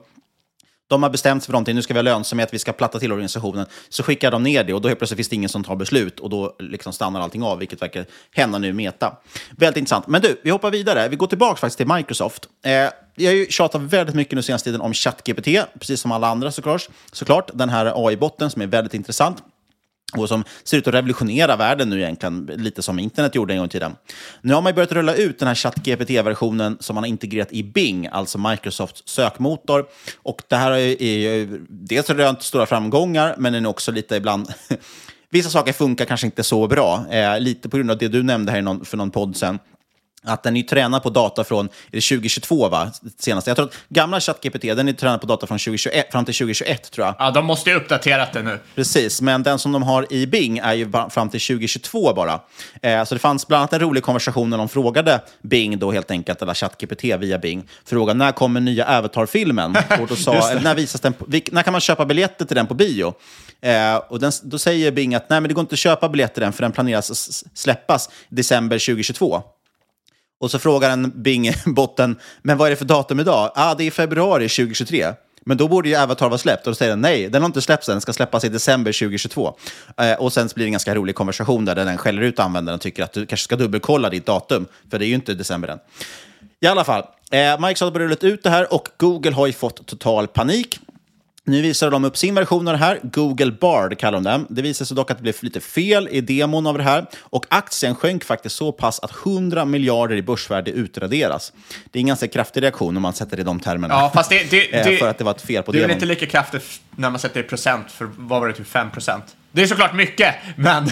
[0.88, 3.12] de har bestämt sig för någonting, nu ska vi ha lönsamhet, vi ska platta till
[3.12, 3.66] organisationen.
[3.88, 6.20] Så skickar de ner det och då helt plötsligt finns det ingen som tar beslut
[6.20, 9.16] och då liksom stannar allting av, vilket verkar hända nu i Meta.
[9.50, 10.06] Väldigt intressant.
[10.06, 11.08] Men du, vi hoppar vidare.
[11.08, 12.48] Vi går tillbaka faktiskt till Microsoft.
[12.64, 12.72] Eh,
[13.14, 16.52] jag har ju tjatat väldigt mycket nu senaste tiden om ChatGPT, precis som alla andra
[16.52, 16.88] såklart.
[17.12, 17.50] såklart.
[17.54, 19.42] Den här AI-botten som är väldigt intressant
[20.14, 23.66] och som ser ut att revolutionera världen nu egentligen, lite som internet gjorde en gång
[23.66, 23.96] i tiden.
[24.40, 28.06] Nu har man börjat rulla ut den här ChatGPT-versionen som man har integrerat i Bing,
[28.12, 29.86] alltså Microsofts sökmotor.
[30.16, 34.48] Och det här är ju dels rönt stora framgångar, men den är också lite ibland...
[35.30, 38.52] Vissa saker funkar kanske inte så bra, eh, lite på grund av det du nämnde
[38.52, 39.58] här någon, för någon podd sen
[40.26, 42.92] att den är tränad på data från är det 2022, va?
[43.18, 43.50] Senaste.
[43.50, 46.90] Jag tror att gamla ChatGPT den är tränad på data från 2021, fram till 2021,
[46.90, 47.14] tror jag.
[47.18, 48.58] Ja, de måste ju uppdaterat det nu.
[48.74, 52.40] Precis, men den som de har i Bing är ju fram till 2022 bara.
[52.82, 56.10] Eh, så det fanns bland annat en rolig konversation när de frågade Bing, då helt
[56.10, 59.76] enkelt, eller ChatGPT via Bing, frågade när kommer nya Avatar-filmen?
[60.00, 62.74] Och då sa, när, visas den, på- när kan man köpa biljetter till den på
[62.74, 63.14] bio?
[63.60, 66.34] Eh, och den, då säger Bing att nej, men det går inte att köpa biljetter
[66.34, 69.42] till den, för den planeras släppas december 2022.
[70.40, 73.50] Och så frågar en Bing-botten, men vad är det för datum idag?
[73.54, 75.12] Ah, det är februari 2023.
[75.48, 76.66] Men då borde ju Avatar vara släppt.
[76.66, 78.92] Och då säger den nej, den har inte släppts än, den ska släppas i december
[78.92, 79.56] 2022.
[79.96, 82.80] Eh, och sen blir det en ganska rolig konversation där den skäller ut användaren och
[82.80, 85.78] tycker att du kanske ska dubbelkolla ditt datum, för det är ju inte december än.
[86.60, 89.86] I alla fall, eh, Microsoft har rullat ut det här och Google har ju fått
[89.86, 90.80] total panik.
[91.48, 93.00] Nu visar de upp sin version av det här.
[93.02, 94.46] Google Bard kallar de den.
[94.50, 97.06] Det visar sig dock att det blev lite fel i demon av det här.
[97.20, 101.52] Och aktien sjönk faktiskt så pass att 100 miljarder i börsvärde utraderas.
[101.90, 103.94] Det är en ganska kraftig reaktion om man sätter det i de termerna.
[103.94, 105.80] Ja, fast det, det, Eh, det, för att det var ett fel på det är
[105.80, 105.94] demon.
[105.94, 108.90] inte lika kraftigt när man sätter det i procent, för vad var det, typ 5
[108.90, 109.24] procent?
[109.52, 110.90] Det är såklart mycket, men...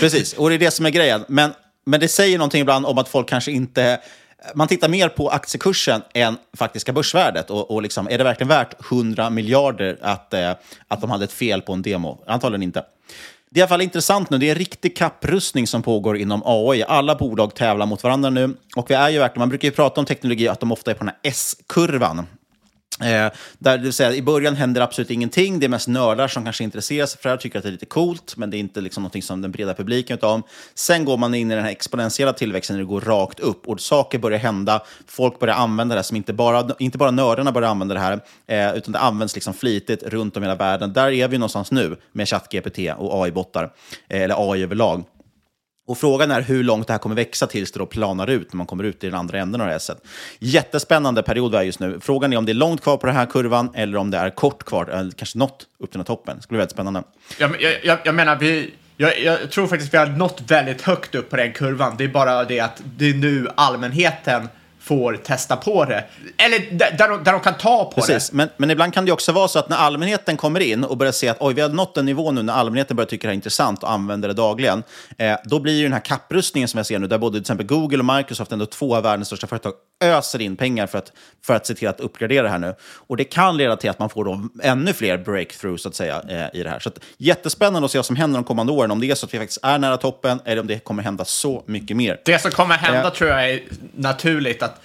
[0.00, 1.24] Precis, och det är det som är grejen.
[1.28, 1.50] Men,
[1.86, 4.00] men det säger någonting ibland om att folk kanske inte...
[4.54, 7.50] Man tittar mer på aktiekursen än faktiska börsvärdet.
[7.50, 10.52] Och, och liksom, är det verkligen värt 100 miljarder att, eh,
[10.88, 12.24] att de hade ett fel på en demo?
[12.26, 12.84] Antagligen inte.
[13.50, 14.38] Det är i alla fall intressant nu.
[14.38, 16.82] Det är en riktig kapprustning som pågår inom AI.
[16.82, 18.56] Alla bolag tävlar mot varandra nu.
[18.76, 20.94] Och vi är ju verkligen, man brukar ju prata om teknologi att de ofta är
[20.94, 22.26] på den här S-kurvan.
[23.00, 25.60] Eh, där det vill säga, I början händer absolut ingenting.
[25.60, 27.72] Det är mest nördar som kanske intresserar sig för det här, tycker att det är
[27.72, 30.42] lite coolt, men det är inte liksom någonting som den breda publiken vet om.
[30.74, 33.80] Sen går man in i den här exponentiella tillväxten när det går rakt upp och
[33.80, 34.82] saker börjar hända.
[35.06, 38.76] Folk börjar använda det, som inte bara, inte bara nördarna börjar använda det här, eh,
[38.76, 40.92] utan det används liksom flitigt runt om i hela världen.
[40.92, 43.70] Där är vi någonstans nu med ChatGPT och AI-bottar,
[44.08, 45.04] eh, eller AI överlag.
[45.88, 48.56] Och frågan är hur långt det här kommer växa tills det då planar ut när
[48.56, 49.96] man kommer ut i den andra änden av det här
[50.38, 51.98] Jättespännande period vi är just nu.
[52.00, 54.30] Frågan är om det är långt kvar på den här kurvan eller om det är
[54.30, 56.36] kort kvar, eller kanske nått upp till den här toppen.
[56.36, 57.02] Det skulle bli väldigt spännande.
[57.38, 61.14] Jag, jag, jag, jag menar, vi, jag, jag tror faktiskt vi har nått väldigt högt
[61.14, 61.94] upp på den kurvan.
[61.98, 64.48] Det är bara det att det är nu allmänheten
[64.88, 66.04] får testa på det.
[66.36, 68.36] Eller där, där, de, där de kan ta på Precis, det.
[68.36, 71.12] men, men ibland kan det också vara så att när allmänheten kommer in och börjar
[71.12, 73.32] se att oj, vi har nått en nivå nu när allmänheten börjar tycka det här
[73.32, 74.82] är intressant och använder det dagligen,
[75.18, 77.66] eh, då blir ju den här kapprustningen som jag ser nu, där både till exempel
[77.66, 81.12] Google och Microsoft, ändå två av världens största företag, öser in pengar för att,
[81.46, 82.74] för att se till att uppgradera det här nu.
[82.82, 86.22] Och det kan leda till att man får då ännu fler breakthroughs så att säga,
[86.28, 86.78] eh, i det här.
[86.78, 89.26] Så att, jättespännande att se vad som händer de kommande åren, om det är så
[89.26, 92.20] att vi faktiskt är nära toppen eller om det kommer hända så mycket mer.
[92.24, 93.10] Det som kommer hända Eh.
[93.12, 93.60] tror jag är
[93.94, 94.80] naturligt att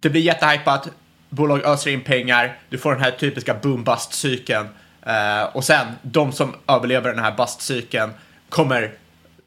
[0.00, 0.88] det blir jättehypat,
[1.28, 4.68] bolag öser in pengar, du får den här typiska boom-bust-cykeln
[5.06, 8.10] eh, och sen de som överlever den här bust-cykeln
[8.48, 8.92] kommer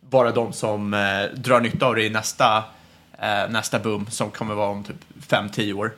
[0.10, 2.64] vara de som eh, drar nytta av det i nästa,
[3.20, 4.96] Eh, nästa boom som kommer vara om typ
[5.28, 5.92] 5-10 år.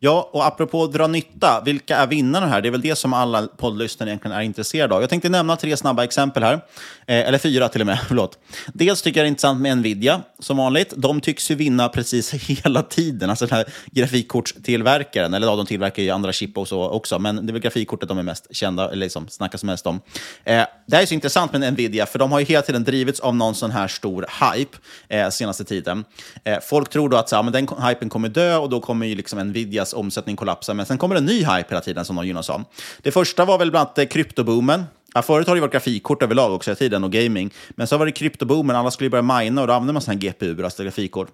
[0.00, 2.60] Ja, och apropå dra nytta, vilka är vinnarna här?
[2.60, 5.00] Det är väl det som alla poddlyssnare egentligen är intresserade av.
[5.00, 6.60] Jag tänkte nämna tre snabba exempel här, eh,
[7.06, 7.98] eller fyra till och med.
[8.08, 8.38] Förlåt.
[8.66, 10.92] Dels tycker jag det är intressant med Nvidia, som vanligt.
[10.96, 12.32] De tycks ju vinna precis
[12.64, 13.30] hela tiden.
[13.30, 17.46] Alltså den här grafikkortstillverkaren, eller ja, de tillverkar ju andra chip och så också, men
[17.46, 20.00] det är väl grafikkortet de är mest kända, eller liksom snackas mest om.
[20.44, 23.20] Eh, det här är så intressant med Nvidia, för de har ju hela tiden drivits
[23.20, 26.04] av någon sån här stor hype eh, senaste tiden.
[26.44, 29.06] Eh, folk tror då att så, här, men den hypen kommer dö och då kommer
[29.06, 29.38] ju liksom
[29.88, 32.64] deras omsättning kollapsar, men sen kommer en ny hype hela tiden som de gynnas av.
[33.02, 34.84] Det första var väl bland annat eh, kryptoboomen.
[35.14, 38.06] Ja, förut har det varit grafikkort överlag också hela tiden och gaming, men så var
[38.06, 41.28] det kryptoboomen, alla skulle börja mina och då använde man sådana här GPU, alltså grafikkort.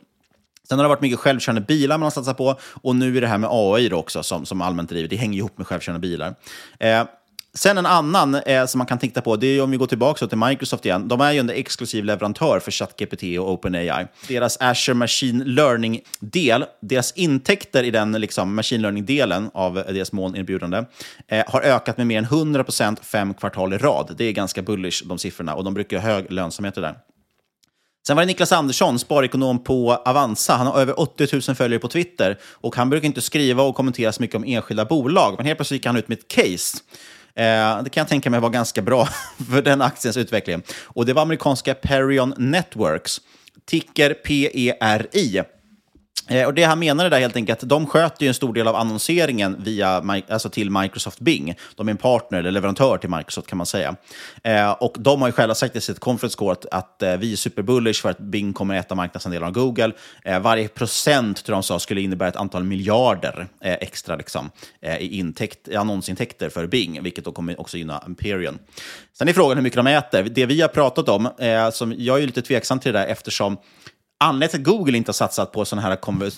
[0.69, 3.27] Sen har det varit mycket självkörande bilar man har satsat på och nu är det
[3.27, 5.11] här med AI då också som, som allmänt drivet.
[5.11, 6.35] Det hänger ihop med självkörande bilar.
[6.79, 7.05] Eh,
[7.57, 10.27] Sen en annan eh, som man kan titta på, det är om vi går tillbaka
[10.27, 11.09] till Microsoft igen.
[11.09, 14.07] De är ju en exklusiv leverantör för ChatGPT och OpenAI.
[14.29, 20.85] Deras Azure Machine Learning-del, deras intäkter i den liksom, machine learning-delen av deras molnerbjudande
[21.29, 22.65] eh, har ökat med mer än 100
[23.03, 24.15] fem kvartal i rad.
[24.19, 26.95] Det är ganska bullish, de siffrorna, och de brukar ha hög lönsamhet där.
[28.07, 30.55] Sen var det Niklas Andersson, sparekonom på Avanza.
[30.55, 34.13] Han har över 80 000 följare på Twitter och han brukar inte skriva och kommentera
[34.13, 35.35] så mycket om enskilda bolag.
[35.37, 36.79] Men helt plötsligt gick han ut med ett case
[37.37, 39.09] Eh, det kan jag tänka mig var ganska bra
[39.51, 40.63] för den aktiens utveckling.
[40.83, 43.21] Och det var amerikanska Perion Networks,
[43.65, 45.43] ticker PERI.
[46.29, 48.77] Eh, och det han menade där helt enkelt, de sköter ju en stor del av
[48.77, 51.55] annonseringen via, alltså till Microsoft Bing.
[51.75, 53.97] De är en partner eller leverantör till Microsoft kan man säga.
[54.43, 57.33] Eh, och de har ju själva sagt i sitt conference call att, att eh, vi
[57.33, 59.93] är superbullish för att Bing kommer äta marknadsandelar av Google.
[60.25, 64.51] Eh, varje procent, tror de sa, skulle innebära ett antal miljarder eh, extra liksom,
[64.83, 68.59] eh, i intäkt, annonsintäkter för Bing, vilket då kommer också gynna Imperion.
[69.19, 70.23] Sen är frågan hur mycket de äter.
[70.23, 71.29] Det vi har pratat om,
[71.73, 73.57] som jag är lite tveksam till det där eftersom
[74.19, 75.97] Anledningen till att Google inte har satsat på sådana här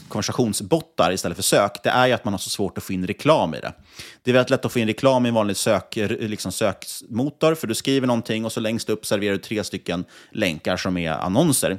[0.08, 3.06] konversationsbottar istället för sök, det är ju att man har så svårt att få in
[3.06, 3.72] reklam i det.
[4.22, 7.66] Det är väldigt lätt att få in reklam i en vanlig sök, liksom sökmotor, för
[7.66, 11.78] du skriver någonting och så längst upp serverar du tre stycken länkar som är annonser.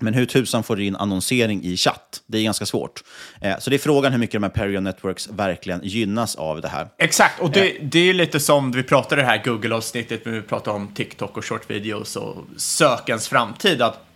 [0.00, 2.22] Men hur tusan får du in annonsering i chatt?
[2.26, 3.04] Det är ganska svårt.
[3.40, 6.68] Eh, så det är frågan hur mycket de här Perion Networks verkligen gynnas av det
[6.68, 6.88] här.
[6.98, 7.82] Exakt, och det, eh.
[7.82, 11.44] det är lite som vi pratade det här Google-avsnittet, när vi pratade om TikTok och
[11.44, 13.82] short videos och sökens framtid.
[13.82, 14.11] Att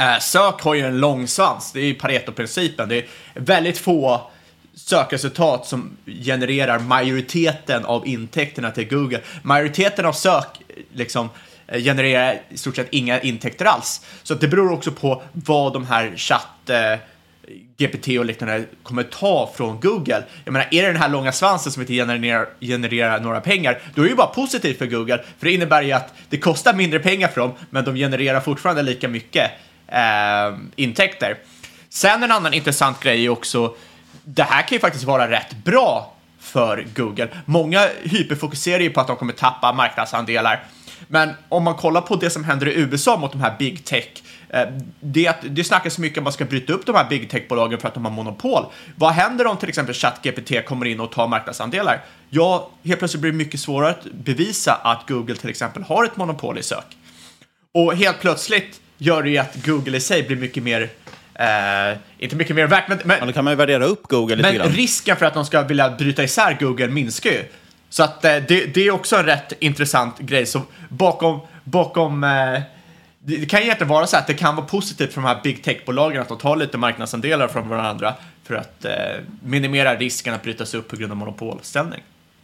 [0.00, 2.88] Eh, sök har ju en lång svans, det är ju Pareto-principen.
[2.88, 4.30] Det är väldigt få
[4.74, 9.20] sökresultat som genererar majoriteten av intäkterna till Google.
[9.42, 10.46] Majoriteten av sök
[10.94, 11.28] liksom,
[11.66, 14.06] eh, genererar i stort sett inga intäkter alls.
[14.22, 16.98] Så det beror också på vad de här chatt eh,
[17.76, 20.22] GPT och liknande kommer ta från Google.
[20.44, 24.02] Jag menar, är det den här långa svansen som inte genererar, genererar några pengar, då
[24.02, 26.98] är det ju bara positivt för Google, för det innebär ju att det kostar mindre
[26.98, 29.50] pengar för dem, men de genererar fortfarande lika mycket
[29.90, 31.38] eh, intäkter.
[31.88, 33.74] Sen en annan intressant grej är också,
[34.24, 37.28] det här kan ju faktiskt vara rätt bra för Google.
[37.44, 40.64] Många hyperfokuserar ju på att de kommer tappa marknadsandelar.
[41.08, 44.08] Men om man kollar på det som händer i USA mot de här big tech,
[44.48, 44.66] eh,
[45.00, 47.88] det, det snackas mycket om att man ska bryta upp de här big tech-bolagen för
[47.88, 48.64] att de har monopol.
[48.96, 52.04] Vad händer om till exempel ChatGPT kommer in och tar marknadsandelar?
[52.28, 56.16] Ja, helt plötsligt blir det mycket svårare att bevisa att Google till exempel har ett
[56.16, 56.96] monopol i sök.
[57.74, 60.88] Och helt plötsligt gör det ju att Google i sig blir mycket mer
[61.40, 62.98] Uh, inte mycket mer värt, men...
[63.04, 64.68] men ja, då kan man ju värdera upp Google lite Men grann.
[64.68, 67.44] risken för att de ska vilja bryta isär Google minskar ju.
[67.90, 70.46] Så att uh, det, det, är också en rätt intressant grej.
[70.46, 72.60] Så bakom, bakom uh,
[73.18, 75.64] det kan ju egentligen vara så att det kan vara positivt för de här big
[75.64, 78.86] tech-bolagen att de tar lite marknadsandelar från varandra för att
[79.42, 82.00] minimera risken att brytas upp på grund av monopolställning.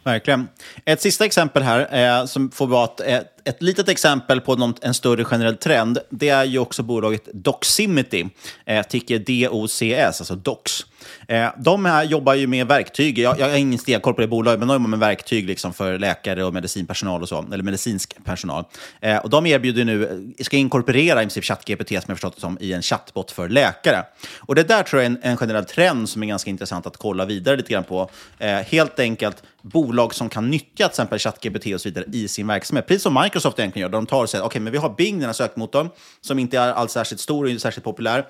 [0.07, 0.47] Verkligen.
[0.85, 4.93] Ett sista exempel här, eh, som får vara ett, ett, litet exempel på någon, en
[4.93, 8.25] större generell trend, det är ju också bolaget Doximity,
[8.65, 10.85] eh, ticker DOCS, alltså Dox.
[11.27, 13.19] Eh, de här jobbar ju med verktyg.
[13.19, 15.99] Jag, jag har ingen stenkoll på det bolaget, men de jobbar med verktyg liksom för
[15.99, 18.63] läkare och medicinpersonal och så, eller medicinsk personal.
[19.01, 22.57] Eh, och de erbjuder nu, ska inkorporera i princip ChatGPT, som jag förstått det som,
[22.61, 24.03] i en chatbot för läkare.
[24.39, 26.97] Och det där tror jag är en, en generell trend som är ganska intressant att
[26.97, 28.09] kolla vidare lite grann på.
[28.37, 32.47] Eh, helt enkelt bolag som kan nyttja till exempel ChatGPT och så vidare i sin
[32.47, 32.87] verksamhet.
[32.87, 34.89] Precis som Microsoft egentligen gör, där de tar och säger okej, okay, men vi har
[34.89, 35.89] Bing, den här sökmotorn,
[36.21, 38.25] som inte är alls särskilt stor och särskilt populär.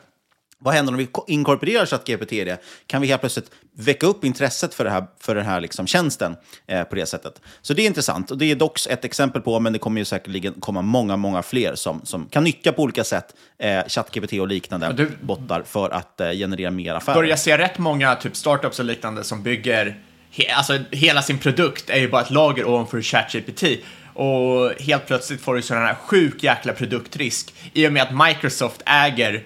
[0.60, 2.58] Vad händer om vi inkorporerar ChatGPT i det?
[2.88, 6.36] Kan vi helt plötsligt väcka upp intresset för, det här, för den här liksom tjänsten
[6.67, 7.41] eh, på det sättet?
[7.62, 8.32] Så det är intressant.
[8.32, 11.43] Och det är dock ett exempel på, men det kommer ju säkerligen komma många, många
[11.43, 15.89] fler som, som kan nyttja på olika sätt eh, ChatGPT och liknande du, bottar för
[15.89, 17.15] att eh, generera mer affärer.
[17.15, 21.89] Börjar se rätt många typ startups och liknande som bygger, he, alltså hela sin produkt
[21.89, 23.63] är ju bara ett lager ovanför ChatGPT.
[24.17, 28.82] Och helt plötsligt får du sån här sjuk jäkla produktrisk i och med att Microsoft
[28.86, 29.43] äger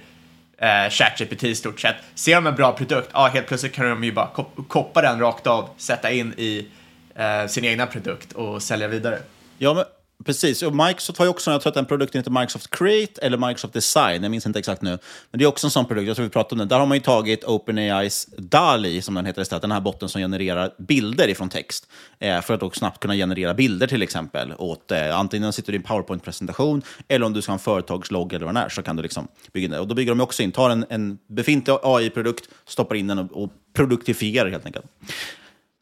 [0.57, 1.95] eh, ChatGPT i stort sett.
[2.15, 4.29] Ser de en bra produkt, ja helt plötsligt kan de ju bara
[4.67, 6.67] koppa den rakt av, sätta in i
[7.15, 9.19] eh, sin egna produkt och sälja vidare.
[9.57, 9.84] Ja, men
[10.25, 13.38] Precis, och Microsoft har ju också, jag tror att den produkten heter Microsoft Create eller
[13.38, 14.97] Microsoft Design, jag minns inte exakt nu.
[15.31, 16.67] Men det är också en sån produkt, jag tror vi pratade om den.
[16.67, 20.21] Där har man ju tagit OpenAIs DALI, som den heter istället, den här botten som
[20.21, 21.88] genererar bilder ifrån text.
[22.19, 24.53] Eh, för att då snabbt kunna generera bilder till exempel.
[24.57, 28.34] Åt, eh, antingen sitter du i en PowerPoint-presentation eller om du ska ha en företagslogg
[28.34, 29.79] eller vad det är, så kan du liksom bygga in det.
[29.79, 33.43] Och då bygger de också in, tar en, en befintlig AI-produkt, stoppar in den och,
[33.43, 34.86] och produktifierar helt enkelt.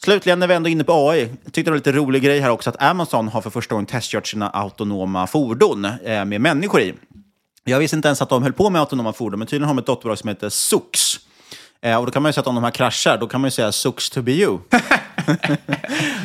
[0.03, 2.39] Slutligen, när vi ändå är inne på AI, jag tyckte det var lite rolig grej
[2.39, 6.81] här också att Amazon har för första gången testkört sina autonoma fordon eh, med människor
[6.81, 6.93] i.
[7.63, 9.79] Jag visste inte ens att de höll på med autonoma fordon, men tydligen har de
[9.79, 11.19] ett dotterbolag som heter SUX.
[11.81, 13.47] Eh, och då kan man ju säga att om de här kraschar, då kan man
[13.47, 14.57] ju säga SUX to be you.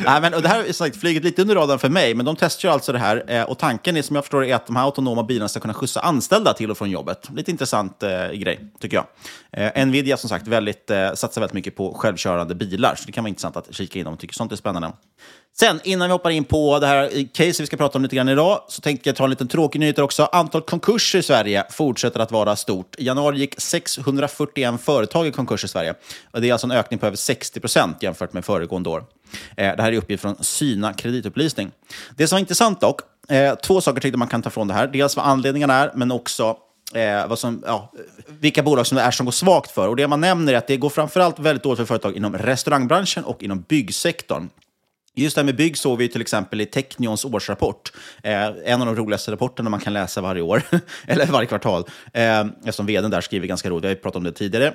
[0.05, 2.35] Nej, men, och det här är sagt, flyget lite under radarn för mig, men de
[2.35, 3.23] testar alltså det här.
[3.27, 5.73] Eh, och tanken är, som jag förstår är att de här autonoma bilarna ska kunna
[5.73, 7.29] skjutsa anställda till och från jobbet.
[7.35, 9.05] Lite intressant eh, grej, tycker jag.
[9.75, 13.23] Eh, Nvidia som sagt väldigt, eh, satsar väldigt mycket på självkörande bilar, så det kan
[13.23, 14.91] vara intressant att kika in om de tycker sånt är spännande.
[15.59, 18.29] Sen, innan vi hoppar in på det här case vi ska prata om lite grann
[18.29, 20.29] idag, så tänkte jag ta en liten tråkig nyhet också.
[20.31, 22.95] Antal konkurser i Sverige fortsätter att vara stort.
[22.97, 25.93] I januari gick 641 företag i konkurs i Sverige.
[26.31, 29.03] Det är alltså en ökning på över 60 procent jämfört med föregående år.
[29.57, 31.71] Eh, det här är uppgift från Syna kreditupplysning.
[32.15, 34.87] Det som var intressant dock, eh, två saker tyckte man kan ta från det här.
[34.87, 36.57] Dels vad anledningarna är, men också
[36.93, 37.91] Eh, vad som, ja,
[38.27, 39.87] vilka bolag som det är som går svagt för.
[39.87, 43.23] Och Det man nämner är att det går framförallt väldigt dåligt för företag inom restaurangbranschen
[43.23, 44.49] och inom byggsektorn.
[45.15, 47.91] Just det här med bygg såg vi till exempel i Technions årsrapport.
[48.23, 50.61] Eh, en av de roligaste rapporterna man kan läsa varje år,
[51.07, 51.83] eller varje kvartal.
[52.13, 54.73] Eh, eftersom vdn där skriver ganska roligt, vi har pratat om det tidigare.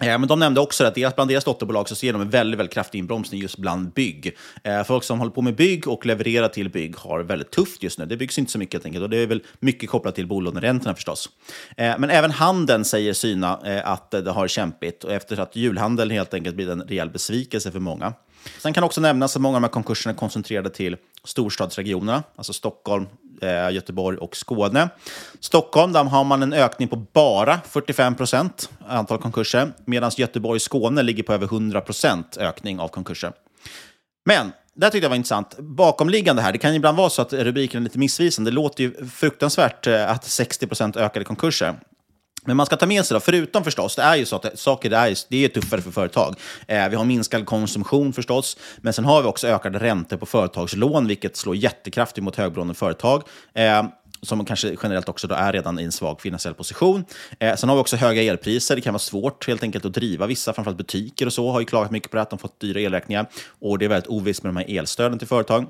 [0.00, 2.58] Eh, men de nämnde också att deras, bland deras dotterbolag så ser de en väldigt,
[2.58, 4.36] väldigt kraftig inbromsning just bland bygg.
[4.64, 7.98] Eh, folk som håller på med bygg och levererar till bygg har väldigt tufft just
[7.98, 8.06] nu.
[8.06, 10.94] Det byggs inte så mycket helt enkelt och det är väl mycket kopplat till bolåneräntorna
[10.94, 11.28] förstås.
[11.76, 16.10] Eh, men även handeln säger Syna eh, att det har kämpigt och efter att julhandeln
[16.10, 18.12] helt enkelt blir en rejäl besvikelse för många.
[18.58, 22.52] Sen kan också nämnas att många av de här konkurserna är koncentrerade till storstadsregionerna, alltså
[22.52, 23.06] Stockholm,
[23.42, 24.88] eh, Göteborg och Skåne.
[25.40, 30.62] Stockholm, där har man en ökning på bara 45 procent antal konkurser, medan Göteborg och
[30.62, 33.32] Skåne ligger på över 100 procent ökning av konkurser.
[34.24, 35.58] Men det tyckte jag var intressant.
[35.58, 38.50] Bakomliggande här, det kan ibland vara så att rubriken är lite missvisande.
[38.50, 41.74] Det låter ju fruktansvärt eh, att 60 procent ökade konkurser.
[42.44, 44.90] Men man ska ta med sig, då, förutom förstås, det är ju så att saker
[44.90, 46.34] är, det är tuffare för företag.
[46.66, 51.06] Eh, vi har minskad konsumtion förstås, men sen har vi också ökade räntor på företagslån,
[51.06, 53.22] vilket slår jättekraftigt mot högbelånade företag.
[53.54, 53.82] Eh,
[54.22, 57.04] som kanske generellt också då är redan i en svag finansiell position.
[57.38, 58.76] Eh, sen har vi också höga elpriser.
[58.76, 61.66] Det kan vara svårt helt enkelt att driva vissa, framförallt butiker och så, har ju
[61.66, 63.26] klagat mycket på det, att de fått dyra elräkningar.
[63.60, 65.66] Och det är väldigt ovisst med de här elstöden till företag.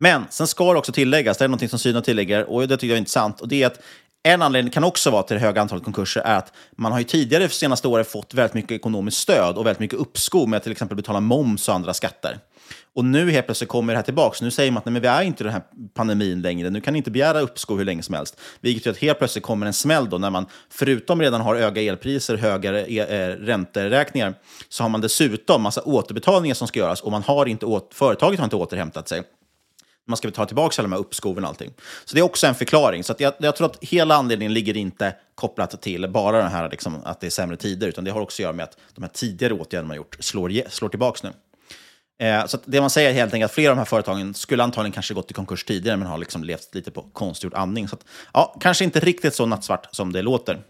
[0.00, 2.86] Men sen ska det också tilläggas, det är något som Syna tillägger, och det tycker
[2.86, 3.80] jag är intressant, och det är att
[4.22, 7.04] en anledning kan också vara till det höga antalet konkurser är att man har ju
[7.04, 10.62] tidigare för senaste året fått väldigt mycket ekonomiskt stöd och väldigt mycket uppskov med att
[10.62, 12.38] till exempel betala moms och andra skatter.
[12.94, 14.44] Och nu helt plötsligt kommer det här tillbaka.
[14.44, 15.62] Nu säger man att nej, men vi är inte i den här
[15.94, 16.70] pandemin längre.
[16.70, 18.40] Nu kan ni inte begära uppskov hur länge som helst.
[18.60, 21.82] Vilket gör att helt plötsligt kommer en smäll då när man förutom redan har höga
[21.82, 24.34] elpriser, höga e eh, eh, ränteräkningar,
[24.68, 28.38] så har man dessutom massa återbetalningar som ska göras och man har inte åt, företaget
[28.38, 29.22] har inte återhämtat sig
[30.08, 31.70] man ska betala tillbaka alla de här uppskoven och allting.
[32.04, 33.04] Så det är också en förklaring.
[33.04, 37.00] Så jag, jag, tror att hela anledningen ligger inte kopplat till bara den här liksom,
[37.04, 39.10] att det är sämre tider, utan det har också att göra med att de här
[39.10, 41.32] tidigare åtgärderna man gjort slår, slår tillbaka nu.
[42.26, 44.62] Eh, så det man säger är helt enkelt att flera av de här företagen skulle
[44.62, 47.88] antagligen kanske gått i konkurs tidigare, men har liksom levt lite på konstgjord andning.
[47.88, 50.62] Så att, ja, kanske inte riktigt så nattsvart som det låter.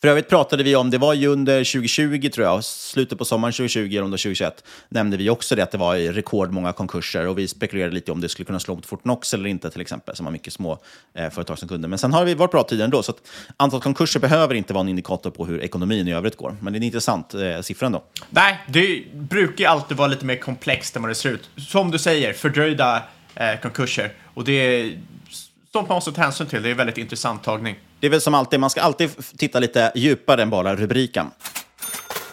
[0.00, 3.52] För övrigt pratade vi om, det var ju under 2020 tror jag, slutet på sommaren
[3.52, 7.48] 2020 eller under 2021, nämnde vi också det att det var rekordmånga konkurser och vi
[7.48, 10.32] spekulerade lite om det skulle kunna slå mot Fortnox eller inte till exempel, som har
[10.32, 10.78] mycket små
[11.14, 11.88] eh, företag som kunder.
[11.88, 13.18] Men sen har vi varit bra tidigare ändå, så att
[13.56, 16.56] antalet konkurser behöver inte vara en indikator på hur ekonomin i övrigt går.
[16.60, 18.04] Men det är en intressant eh, siffra ändå.
[18.30, 21.50] Nej, det brukar alltid vara lite mer komplext än vad det ser ut.
[21.56, 23.02] Som du säger, fördröjda
[23.34, 24.12] eh, konkurser.
[24.34, 25.00] Och det är
[25.72, 26.62] sånt man måste ta hänsyn till.
[26.62, 27.76] Det är en väldigt intressant tagning.
[28.04, 31.30] Det är väl som alltid, man ska alltid titta lite djupare än bara rubriken.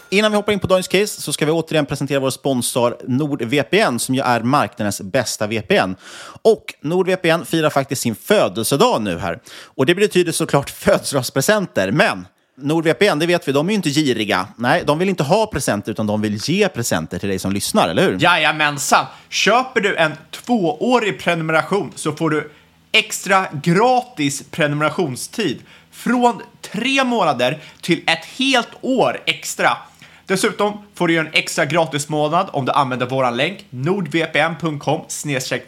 [0.09, 3.99] Innan vi hoppar in på dagens case så ska vi återigen presentera vår sponsor NordVPN
[3.99, 5.95] som ju är marknadens bästa VPN.
[6.41, 9.39] Och NordVPN firar faktiskt sin födelsedag nu här.
[9.63, 14.47] Och det betyder såklart födelsedagspresenter, men NordVPN, det vet vi, de är ju inte giriga.
[14.55, 17.89] Nej, de vill inte ha presenter, utan de vill ge presenter till dig som lyssnar,
[17.89, 18.17] eller hur?
[18.21, 19.05] Jajamensan!
[19.29, 22.51] Köper du en tvåårig prenumeration så får du
[22.91, 25.59] extra gratis prenumerationstid
[25.91, 29.77] från tre månader till ett helt år extra.
[30.25, 35.01] Dessutom får du en extra gratis månad om du använder våran länk nordvpn.com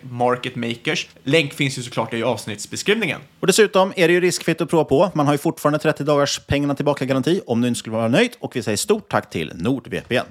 [0.02, 1.08] marketmakers.
[1.24, 3.20] Länk finns ju såklart i avsnittsbeskrivningen.
[3.40, 5.12] Och dessutom är det ju riskfritt att prova på.
[5.14, 8.32] Man har ju fortfarande 30 dagars pengarna tillbaka-garanti om du inte skulle vara nöjd.
[8.40, 10.26] Och vi säger stort tack till NordVPN.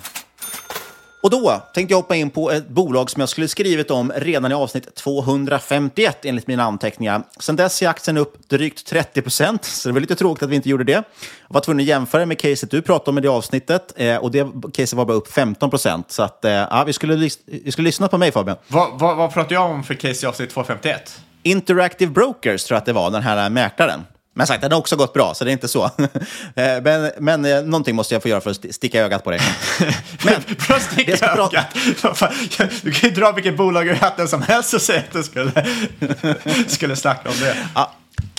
[1.23, 4.53] Och då tänkte jag hoppa in på ett bolag som jag skulle skrivit om redan
[4.53, 7.23] i avsnitt 251 enligt mina anteckningar.
[7.41, 10.57] Sen dess är aktien upp drygt 30 procent, så det var lite tråkigt att vi
[10.57, 10.93] inte gjorde det.
[10.93, 11.05] Jag
[11.49, 14.93] var tvungen att jämföra med caset du pratade om i det avsnittet och det caset
[14.97, 16.11] var bara upp 15 procent.
[16.11, 18.57] Så att, ja, vi, skulle, vi skulle lyssna på mig Fabian.
[18.69, 21.21] Vad, vad, vad pratade jag om för case i avsnitt 251?
[21.43, 24.01] Interactive Brokers tror jag att det var, den här mäklaren.
[24.35, 25.91] Men sagt, den har också gått bra, så det är inte så.
[26.55, 29.41] Eh, men, men eh, någonting måste jag få göra för att sticka ögat på dig.
[30.25, 31.67] Men, för att sticka ögat?
[32.83, 35.67] Du kan ju dra vilket bolag ur hatten som helst och säga att du skulle,
[36.67, 37.57] skulle snacka om det.
[37.75, 37.93] Ja,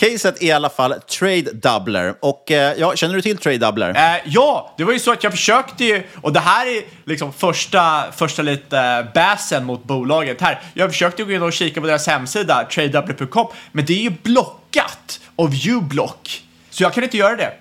[0.04, 2.16] caset är i alla fall Trade Doubler.
[2.20, 3.90] Och eh, ja, känner du till Trade Doubler?
[3.90, 7.34] Eh, ja, det var ju så att jag försökte ju, och det här är liksom
[7.34, 10.62] första, första lite bäsen mot bolaget här.
[10.74, 15.20] Jag försökte gå in och kika på deras hemsida, tradedoubler.com, men det är ju blockat
[15.36, 16.42] av uBlock.
[16.70, 17.54] Så jag kan inte göra det.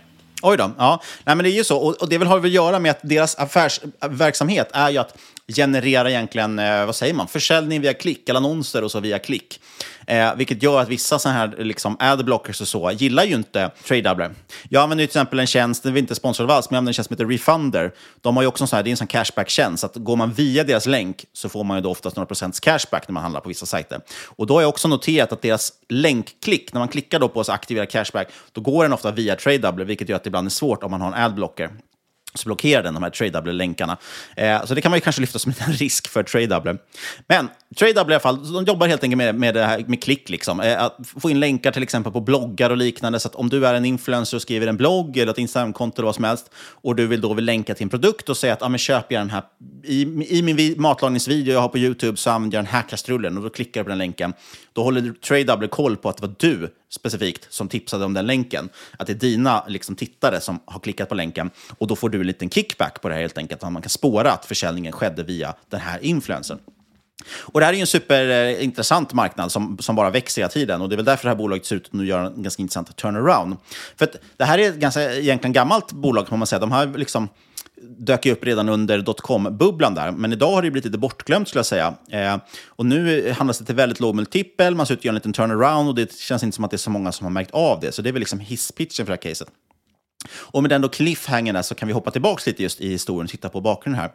[0.43, 0.71] Oj då.
[0.79, 1.03] Ja.
[1.25, 1.79] Nej, men det är ju så.
[1.79, 5.17] Och, och det väl har väl att göra med att deras affärsverksamhet är ju att
[5.57, 9.61] generera egentligen, eh, vad säger man, försäljning via klick, eller annonser och så via klick.
[10.07, 14.31] Eh, vilket gör att vissa sådana här liksom, adblockers och så gillar ju inte TradeDoubler.
[14.69, 16.95] Jag använder till exempel en tjänst, den är inte sponsrad alls, men jag använder en
[16.95, 17.93] tjänst som heter Refunder.
[18.21, 20.33] De har ju också en sån här, det är en sån cashback-tjänst, att går man
[20.33, 23.41] via deras länk så får man ju då oftast några procents cashback när man handlar
[23.41, 24.01] på vissa sajter.
[24.27, 27.49] Och då har jag också noterat att deras länkklick, när man klickar då på att
[27.49, 30.83] aktivera cashback, då går den ofta via TradeDoubler, vilket gör att det ibland är svårt
[30.83, 31.71] om man har en adblocker
[32.35, 33.97] så blockerar den de här tradeable-länkarna.
[34.37, 36.77] Eh, så det kan man ju kanske lyfta som en risk för tradeable.
[37.27, 40.31] Men tradeable i alla fall, de jobbar helt enkelt med, med, det här, med klick.
[40.31, 40.61] Liksom.
[40.61, 43.21] Eh, att få in länkar till exempel på bloggar och liknande.
[43.21, 46.07] Så att om du är en influencer och skriver en blogg eller ett Instagramkonto eller
[46.07, 48.63] vad som helst och du vill då vill länka till en produkt och säga att
[48.63, 49.43] ah, men köp jag den här.
[49.85, 50.03] I,
[50.39, 53.51] I min matlagningsvideo jag har på YouTube så använder jag den här kastrullen och då
[53.51, 54.35] klickar du på den länken.
[54.73, 58.69] Då håller TradeDouble koll på att det var du specifikt som tipsade om den länken.
[58.99, 61.51] Att det är dina liksom, tittare som har klickat på länken.
[61.79, 63.63] Och då får du en liten kickback på det här helt enkelt.
[63.63, 66.59] Man kan spåra att försäljningen skedde via den här influencern.
[67.29, 70.83] Och det här är en superintressant marknad som, som bara växer hela tiden.
[70.83, 72.63] Och det är väl därför det här bolaget ser ut att nu göra en ganska
[72.63, 73.57] intressant turnaround.
[73.97, 76.61] För det här är ett ganska egentligen gammalt bolag, kan man säga.
[76.61, 77.29] De har liksom
[77.83, 81.59] dök ju upp redan under dotcom-bubblan där, men idag har det blivit lite bortglömt skulle
[81.59, 81.95] jag säga.
[82.11, 85.15] Eh, och nu handlas det till väldigt låg multipel, man ser ut att göra en
[85.15, 87.51] liten turnaround och det känns inte som att det är så många som har märkt
[87.51, 87.93] av det.
[87.93, 89.49] Så det är väl liksom hisspitchen för det här caset.
[90.35, 93.31] Och med den då cliffhangern så kan vi hoppa tillbaka lite just i historien och
[93.31, 94.11] titta på bakgrunden här.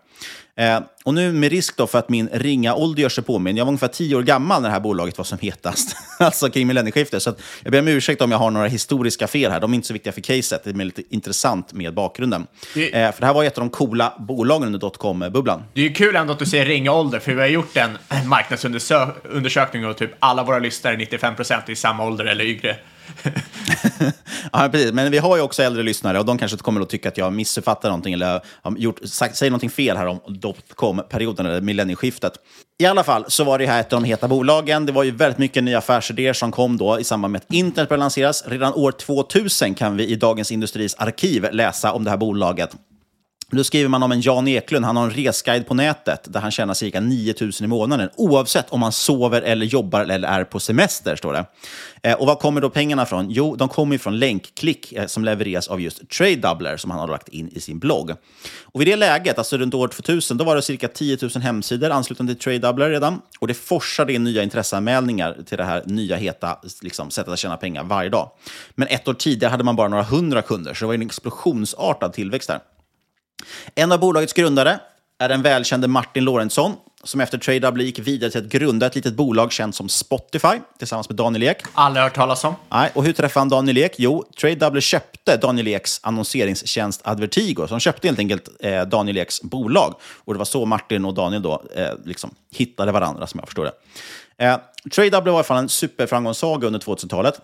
[0.60, 3.58] Eh, och nu med risk då för att min ringa ålder gör sig påminn.
[3.58, 6.68] Jag var ungefär tio år gammal när det här bolaget var som hetast, alltså kring
[6.68, 7.24] millennieskiftet.
[7.24, 9.60] Så jag ber om ursäkt om jag har några historiska fel här.
[9.60, 12.47] De är inte så viktiga för caset, det är lite intressant med bakgrunden.
[12.74, 12.95] Det...
[12.95, 15.64] Eh, för det här var ett av de coola bolagen under dotcom-bubblan.
[15.74, 17.97] Det är ju kul ändå att du säger ringa ålder, för vi har gjort en
[18.26, 22.76] marknadsundersökning och typ alla våra lyssnare, 95 procent, är i samma ålder eller yngre.
[24.53, 24.93] ja, precis.
[24.93, 27.34] Men vi har ju också äldre lyssnare och de kanske kommer att tycka att jag
[27.34, 32.34] missuppfattar någonting eller har gjort, sagt, säger någonting fel här om dotcom-perioden eller millennieskiftet.
[32.80, 34.86] I alla fall så var det här ett av de heta bolagen.
[34.86, 37.89] Det var ju väldigt mycket nya affärsidéer som kom då i samband med att internet
[37.89, 38.43] började lanseras.
[38.47, 42.76] Redan år 2000 kan vi i Dagens Industris arkiv läsa om det här bolaget.
[43.52, 46.52] Nu skriver man om en Jan Eklund, han har en resguide på nätet där han
[46.52, 50.60] tjänar cirka 9 000 i månaden oavsett om han sover eller jobbar eller är på
[50.60, 51.45] semester, står det.
[52.04, 53.30] Eh, och var kommer då pengarna från?
[53.30, 57.08] Jo, de kommer från länkklick eh, som levereras av just Trade Doubler som han har
[57.08, 58.12] lagt in i sin blogg.
[58.62, 61.89] Och vid det läget, alltså runt år 2000, då var det cirka 10 000 hemsidor
[61.89, 63.22] anslutna till Trade Doubler redan.
[63.39, 67.58] Och det forsade in nya intresseanmälningar till det här nya heta liksom, sättet att tjäna
[67.58, 68.32] pengar varje dag.
[68.76, 72.14] Men ett år tidigare hade man bara några hundra kunder, så det var en explosionsartad
[72.14, 72.60] tillväxt där.
[73.76, 74.80] En av bolagets grundare
[75.20, 79.14] är den välkände Martin Lorentzon, som efter TradeDouble gick vidare till att grunda ett litet
[79.14, 81.58] bolag känt som Spotify tillsammans med Daniel Ek.
[81.74, 82.56] Aldrig hört talas om.
[82.70, 83.94] Nej, och hur träffade han Daniel Ek?
[83.98, 87.68] Jo, TradeDouble köpte Daniel Eks annonseringstjänst Advertigo.
[87.68, 89.96] Så de köpte helt enkelt eh, Daniel Eks bolag.
[90.26, 93.66] Och det var så Martin och Daniel då eh, liksom hittade varandra, som jag förstår
[93.66, 93.74] det.
[94.46, 94.58] Eh,
[94.92, 97.42] TradeDouble var i alla fall en superframgångssaga under 2000-talet.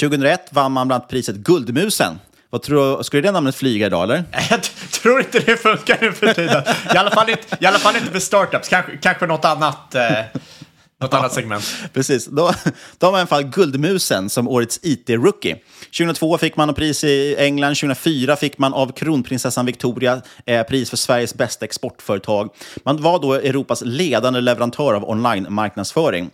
[0.00, 2.18] 2001 vann man bland annat priset Guldmusen
[2.50, 4.24] vad tror du, skulle det namnet flyga idag eller?
[4.50, 6.62] Jag tror inte det funkar nu för tiden.
[6.94, 9.94] I alla fall inte, i alla fall inte för startups, kanske, kanske något annat.
[9.94, 10.20] Eh,
[11.00, 11.64] något annat segment.
[11.92, 12.26] Precis.
[12.26, 12.52] Då,
[12.98, 15.56] då har man i alla fall Guldmusen som årets IT-rookie.
[15.98, 20.96] 2002 fick man pris i England, 2004 fick man av kronprinsessan Victoria eh, pris för
[20.96, 22.50] Sveriges bästa exportföretag.
[22.84, 26.30] Man var då Europas ledande leverantör av online-marknadsföring.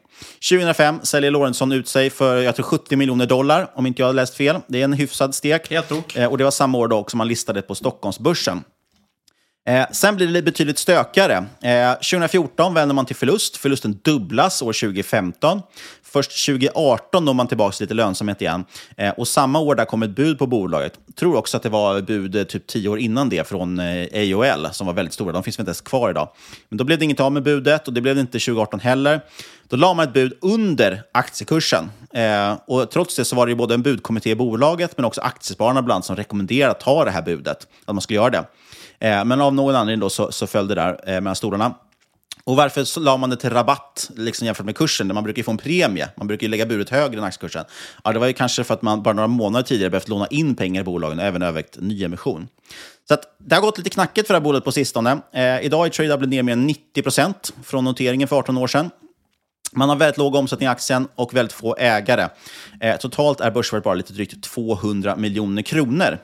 [0.50, 4.12] 2005 säljer Lorentzon ut sig för jag tror 70 miljoner dollar, om inte jag har
[4.12, 4.56] läst fel.
[4.66, 5.70] Det är en hyfsad stek.
[5.70, 6.16] Helt ok.
[6.16, 8.64] Eh, och det var samma år då också man listade på Stockholmsbörsen.
[9.66, 11.46] Eh, sen blir det betydligt stökigare.
[11.62, 13.56] Eh, 2014 vänder man till förlust.
[13.56, 15.62] Förlusten dubblas år 2015.
[16.02, 18.64] Först 2018 når man tillbaka lite lönsamhet igen.
[18.96, 20.98] Eh, och samma år där kom ett bud på bolaget.
[21.14, 24.68] tror också att det var bud eh, typ tio år innan det från eh, AOL
[24.72, 25.32] som var väldigt stora.
[25.32, 26.28] De finns väl inte ens kvar idag.
[26.68, 29.20] Men då blev det inget av med budet och det blev det inte 2018 heller.
[29.68, 31.90] Då la man ett bud under aktiekursen.
[32.14, 35.82] Eh, och trots det så var det både en budkommitté i bolaget men också aktiespararna
[35.82, 38.44] bland som rekommenderade att ta det här budet, att man skulle göra det.
[39.04, 41.74] Eh, men av någon anledning då så, så föll det där eh, mellan stolarna.
[42.44, 45.14] Och varför la man det till rabatt liksom jämfört med kursen?
[45.14, 46.08] Man brukar ju få en premie.
[46.16, 47.64] Man brukar ju lägga budet högre än aktiekursen.
[48.04, 50.54] Ja, det var ju kanske för att man bara några månader tidigare behövt låna in
[50.54, 52.48] pengar i bolagen och även övervägt nyemission.
[53.08, 55.18] Så att det har gått lite knackigt för det här bolaget på sistone.
[55.32, 58.90] Eh, idag är TradeUp ner mer än 90 procent från noteringen för 18 år sedan.
[59.72, 62.28] Man har väldigt låg omsättning i aktien och väldigt få ägare.
[62.80, 66.18] Eh, totalt är börsvärdet bara lite drygt 200 miljoner kronor.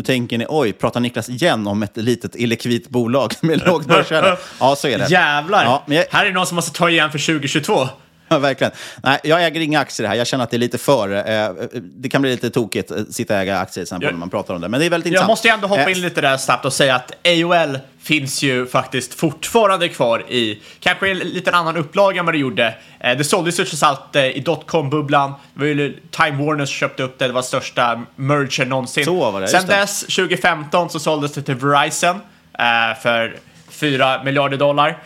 [0.00, 4.36] Nu tänker ni, oj, pratar Niklas igen om ett litet illikvitt bolag med lågt börsvärde?
[4.60, 5.10] Ja, så är det.
[5.10, 5.64] Jävlar!
[5.64, 7.88] Ja, jag, Här är någon som måste ta igen för 2022.
[8.32, 8.72] Ja, verkligen.
[9.02, 10.14] Nej, jag äger inga aktier här.
[10.14, 11.30] Jag känner att det är lite för...
[11.30, 11.50] Eh,
[11.82, 14.60] det kan bli lite tokigt att sitta och äga aktier sen när man pratar om
[14.60, 14.68] det.
[14.68, 15.28] Men det är väldigt Jag intressant.
[15.28, 18.66] måste ju ändå hoppa Eh, in lite där snabbt och säga att AOL finns ju
[18.66, 22.74] faktiskt fortfarande kvar i kanske en liten annan upplaga än vad det gjorde.
[23.00, 25.32] Eh, Det såldes ju trots allt eh, i dotcom-bubblan.
[25.54, 27.26] Det var ju Time Warner som köpte upp det.
[27.26, 29.04] Det var största merger någonsin.
[29.04, 32.16] Så var det, Sen dess, 2015, så såldes det till Verizon
[32.58, 33.36] eh, för
[33.70, 34.98] 4 miljarder dollar.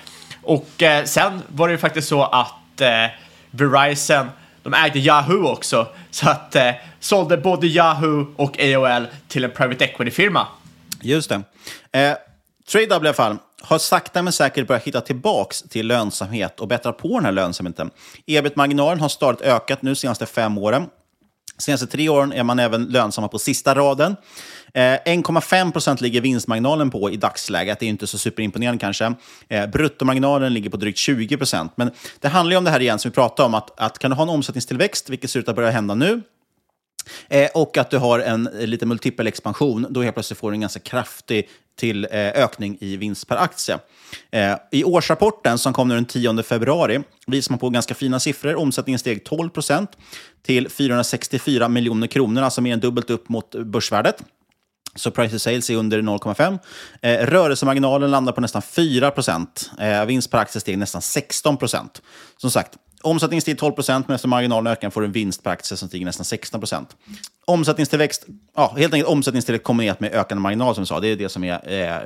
[0.42, 3.10] Och eh, sen var det ju faktiskt så att eh,
[3.50, 4.26] Verizon,
[4.62, 5.86] de ägde Yahoo också.
[6.10, 6.70] Så att eh,
[7.00, 10.46] sålde både Yahoo och AOL till en private equity-firma.
[11.00, 11.42] Just det.
[11.98, 12.16] Eh,
[12.68, 16.92] TradeDouble i alla fall har sakta men säkert börjat hitta tillbaks till lönsamhet och bättra
[16.92, 17.90] på den här lönsamheten.
[18.26, 20.86] Ebit-marginalen har stadigt ökat nu de senaste fem åren.
[21.58, 24.16] senaste tre åren är man även lönsamma på sista raden.
[24.74, 27.80] Eh, 1,5 procent ligger vinstmarginalen på i dagsläget.
[27.80, 29.14] Det är inte så superimponerande kanske.
[29.48, 31.72] Eh, bruttomarginalen ligger på drygt 20 procent.
[31.76, 34.10] Men det handlar ju om det här igen som vi pratade om, att, att kan
[34.10, 36.22] du ha en omsättningstillväxt, vilket ser ut att börja hända nu,
[37.28, 40.54] Eh, och att du har en eh, lite multipel expansion, då helt plötsligt får du
[40.54, 41.48] en ganska kraftig
[41.78, 43.78] till, eh, ökning i vinst per aktie.
[44.30, 48.54] Eh, I årsrapporten som kom nu den 10 februari visar man på ganska fina siffror.
[48.54, 49.90] Omsättningen steg 12 procent
[50.42, 54.22] till 464 miljoner kronor, alltså mer än dubbelt upp mot börsvärdet.
[54.94, 56.58] Så price to sales är under 0,5.
[57.02, 59.12] Eh, rörelsemarginalen landar på nästan 4.
[59.78, 61.58] Eh, vinst per aktie steg nästan 16.
[62.36, 62.72] Som sagt,
[63.02, 65.88] omsättningen steg 12 procent, men efter marginalen ökar får du en vinst per aktie som
[65.88, 66.62] stiger nästan 16.
[67.44, 68.26] Omsättningstillväxt,
[68.56, 71.44] ja, helt enkelt omsättningstillväxt kombinerat med ökande marginal som vi sa, det är det som
[71.44, 71.60] är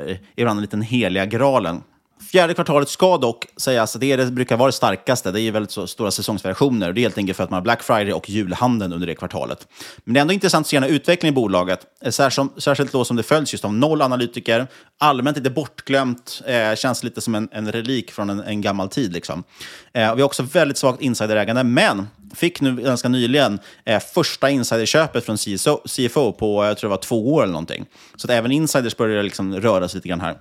[0.08, 1.82] eh, ibland en liten heliga graalen.
[2.20, 5.30] Fjärde kvartalet ska dock sägas det, är det brukar vara det starkaste.
[5.30, 6.92] Det är väldigt så stora säsongsvariationer.
[6.92, 9.68] Det är helt enkelt för att man har Black Friday och julhandeln under det kvartalet.
[10.04, 11.80] Men det är ändå intressant att se den här utvecklingen i bolaget.
[12.04, 14.66] Eh, särskilt, särskilt då som det följs just av noll analytiker.
[14.98, 16.42] Allmänt lite bortglömt.
[16.46, 19.12] Eh, känns lite som en, en relik från en, en gammal tid.
[19.12, 19.44] Liksom.
[19.92, 24.50] Eh, och vi har också väldigt svagt insiderägande, men fick nu ganska nyligen eh, första
[24.50, 27.86] insiderköpet från CSO, CFO på, jag tror det var två år eller någonting.
[28.16, 30.36] Så att även insiders börjar liksom röra sig lite grann här.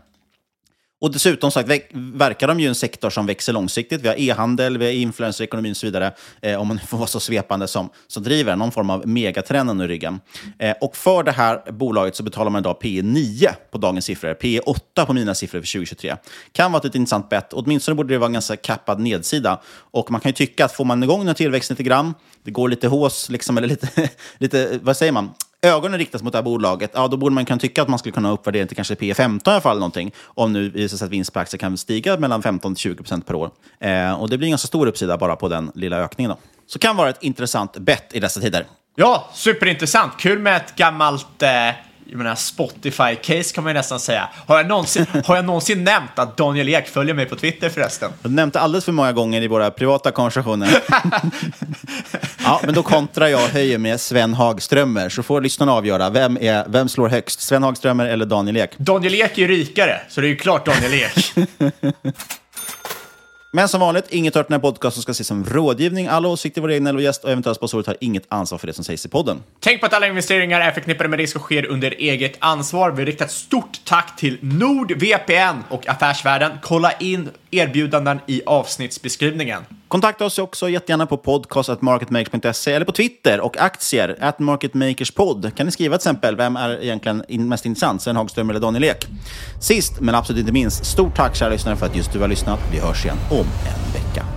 [1.02, 4.02] Och dessutom sagt, verkar de ju en sektor som växer långsiktigt.
[4.02, 6.14] Vi har e-handel, vi har influencerekonomin och så vidare.
[6.42, 9.88] Eh, om man får vara så svepande som, som driver någon form av megatrenden under
[9.88, 10.20] ryggen.
[10.60, 14.34] Eh, och för det här bolaget så betalar man idag P 9 på dagens siffror.
[14.34, 16.16] P 8 på mina siffror för 2023.
[16.52, 17.54] Kan vara ett intressant bett.
[17.54, 19.62] Åtminstone borde det vara en ganska kappad nedsida.
[19.92, 22.52] Och man kan ju tycka att får man igång den här tillväxten lite grann, det
[22.52, 25.30] går lite hås, liksom, eller lite, lite, vad säger man?
[25.68, 28.14] Ögonen riktas mot det här bolaget, ja, då borde man kunna tycka att man skulle
[28.14, 29.80] kunna uppvärdera till kanske P 15 i alla fall.
[29.80, 32.96] Någonting, om nu visar sig att vinst per aktie kan stiga mellan 15 till 20
[32.96, 33.52] procent per år.
[33.80, 36.32] Eh, och det blir en ganska stor uppsida bara på den lilla ökningen.
[36.32, 36.38] Då.
[36.68, 38.66] Så kan vara ett intressant bett i dessa tider.
[38.96, 40.14] Ja, superintressant.
[40.18, 41.50] Kul med ett gammalt eh,
[42.10, 44.30] jag menar Spotify-case kan man ju nästan säga.
[44.48, 48.12] Har jag, någonsin, har jag någonsin nämnt att Daniel Ek följer mig på Twitter förresten?
[48.22, 50.70] Du har nämnt alldeles för många gånger i våra privata konversationer.
[52.44, 56.10] ja, men då kontrar jag och höjer med Sven Hagströmer, så får lyssnarna avgöra.
[56.10, 57.42] Vem, är, vem slår högst?
[57.42, 58.78] Sven Hagströmer eller Daniel Ek?
[58.78, 61.34] Daniel Ek är ju rikare, så det är ju klart Daniel Ek.
[63.52, 66.08] Men som vanligt, inget hört den här podcasten ska ses som rådgivning.
[66.08, 68.74] Alla åsikter, vår egen eller vår gäst och eventuella sponsorer tar inget ansvar för det
[68.74, 69.44] som sägs i podden.
[69.60, 72.92] Tänk på att alla investeringar är förknippade med risk och sker under eget ansvar.
[72.92, 76.52] Vi riktar ett stort tack till NordVPN och Affärsvärlden.
[76.62, 79.62] Kolla in erbjudanden i avsnittsbeskrivningen.
[79.88, 85.56] Kontakta oss också jättegärna på podcast.marketmakers.se eller på Twitter och aktier, at marketmakerspod.
[85.56, 89.08] Kan ni skriva till exempel, vem är egentligen mest intressant, Sven Hagström eller Daniel Ek?
[89.62, 92.60] Sist, men absolut inte minst, stort tack kära lyssnare för att just du har lyssnat.
[92.72, 94.37] Vi hörs igen om en vecka.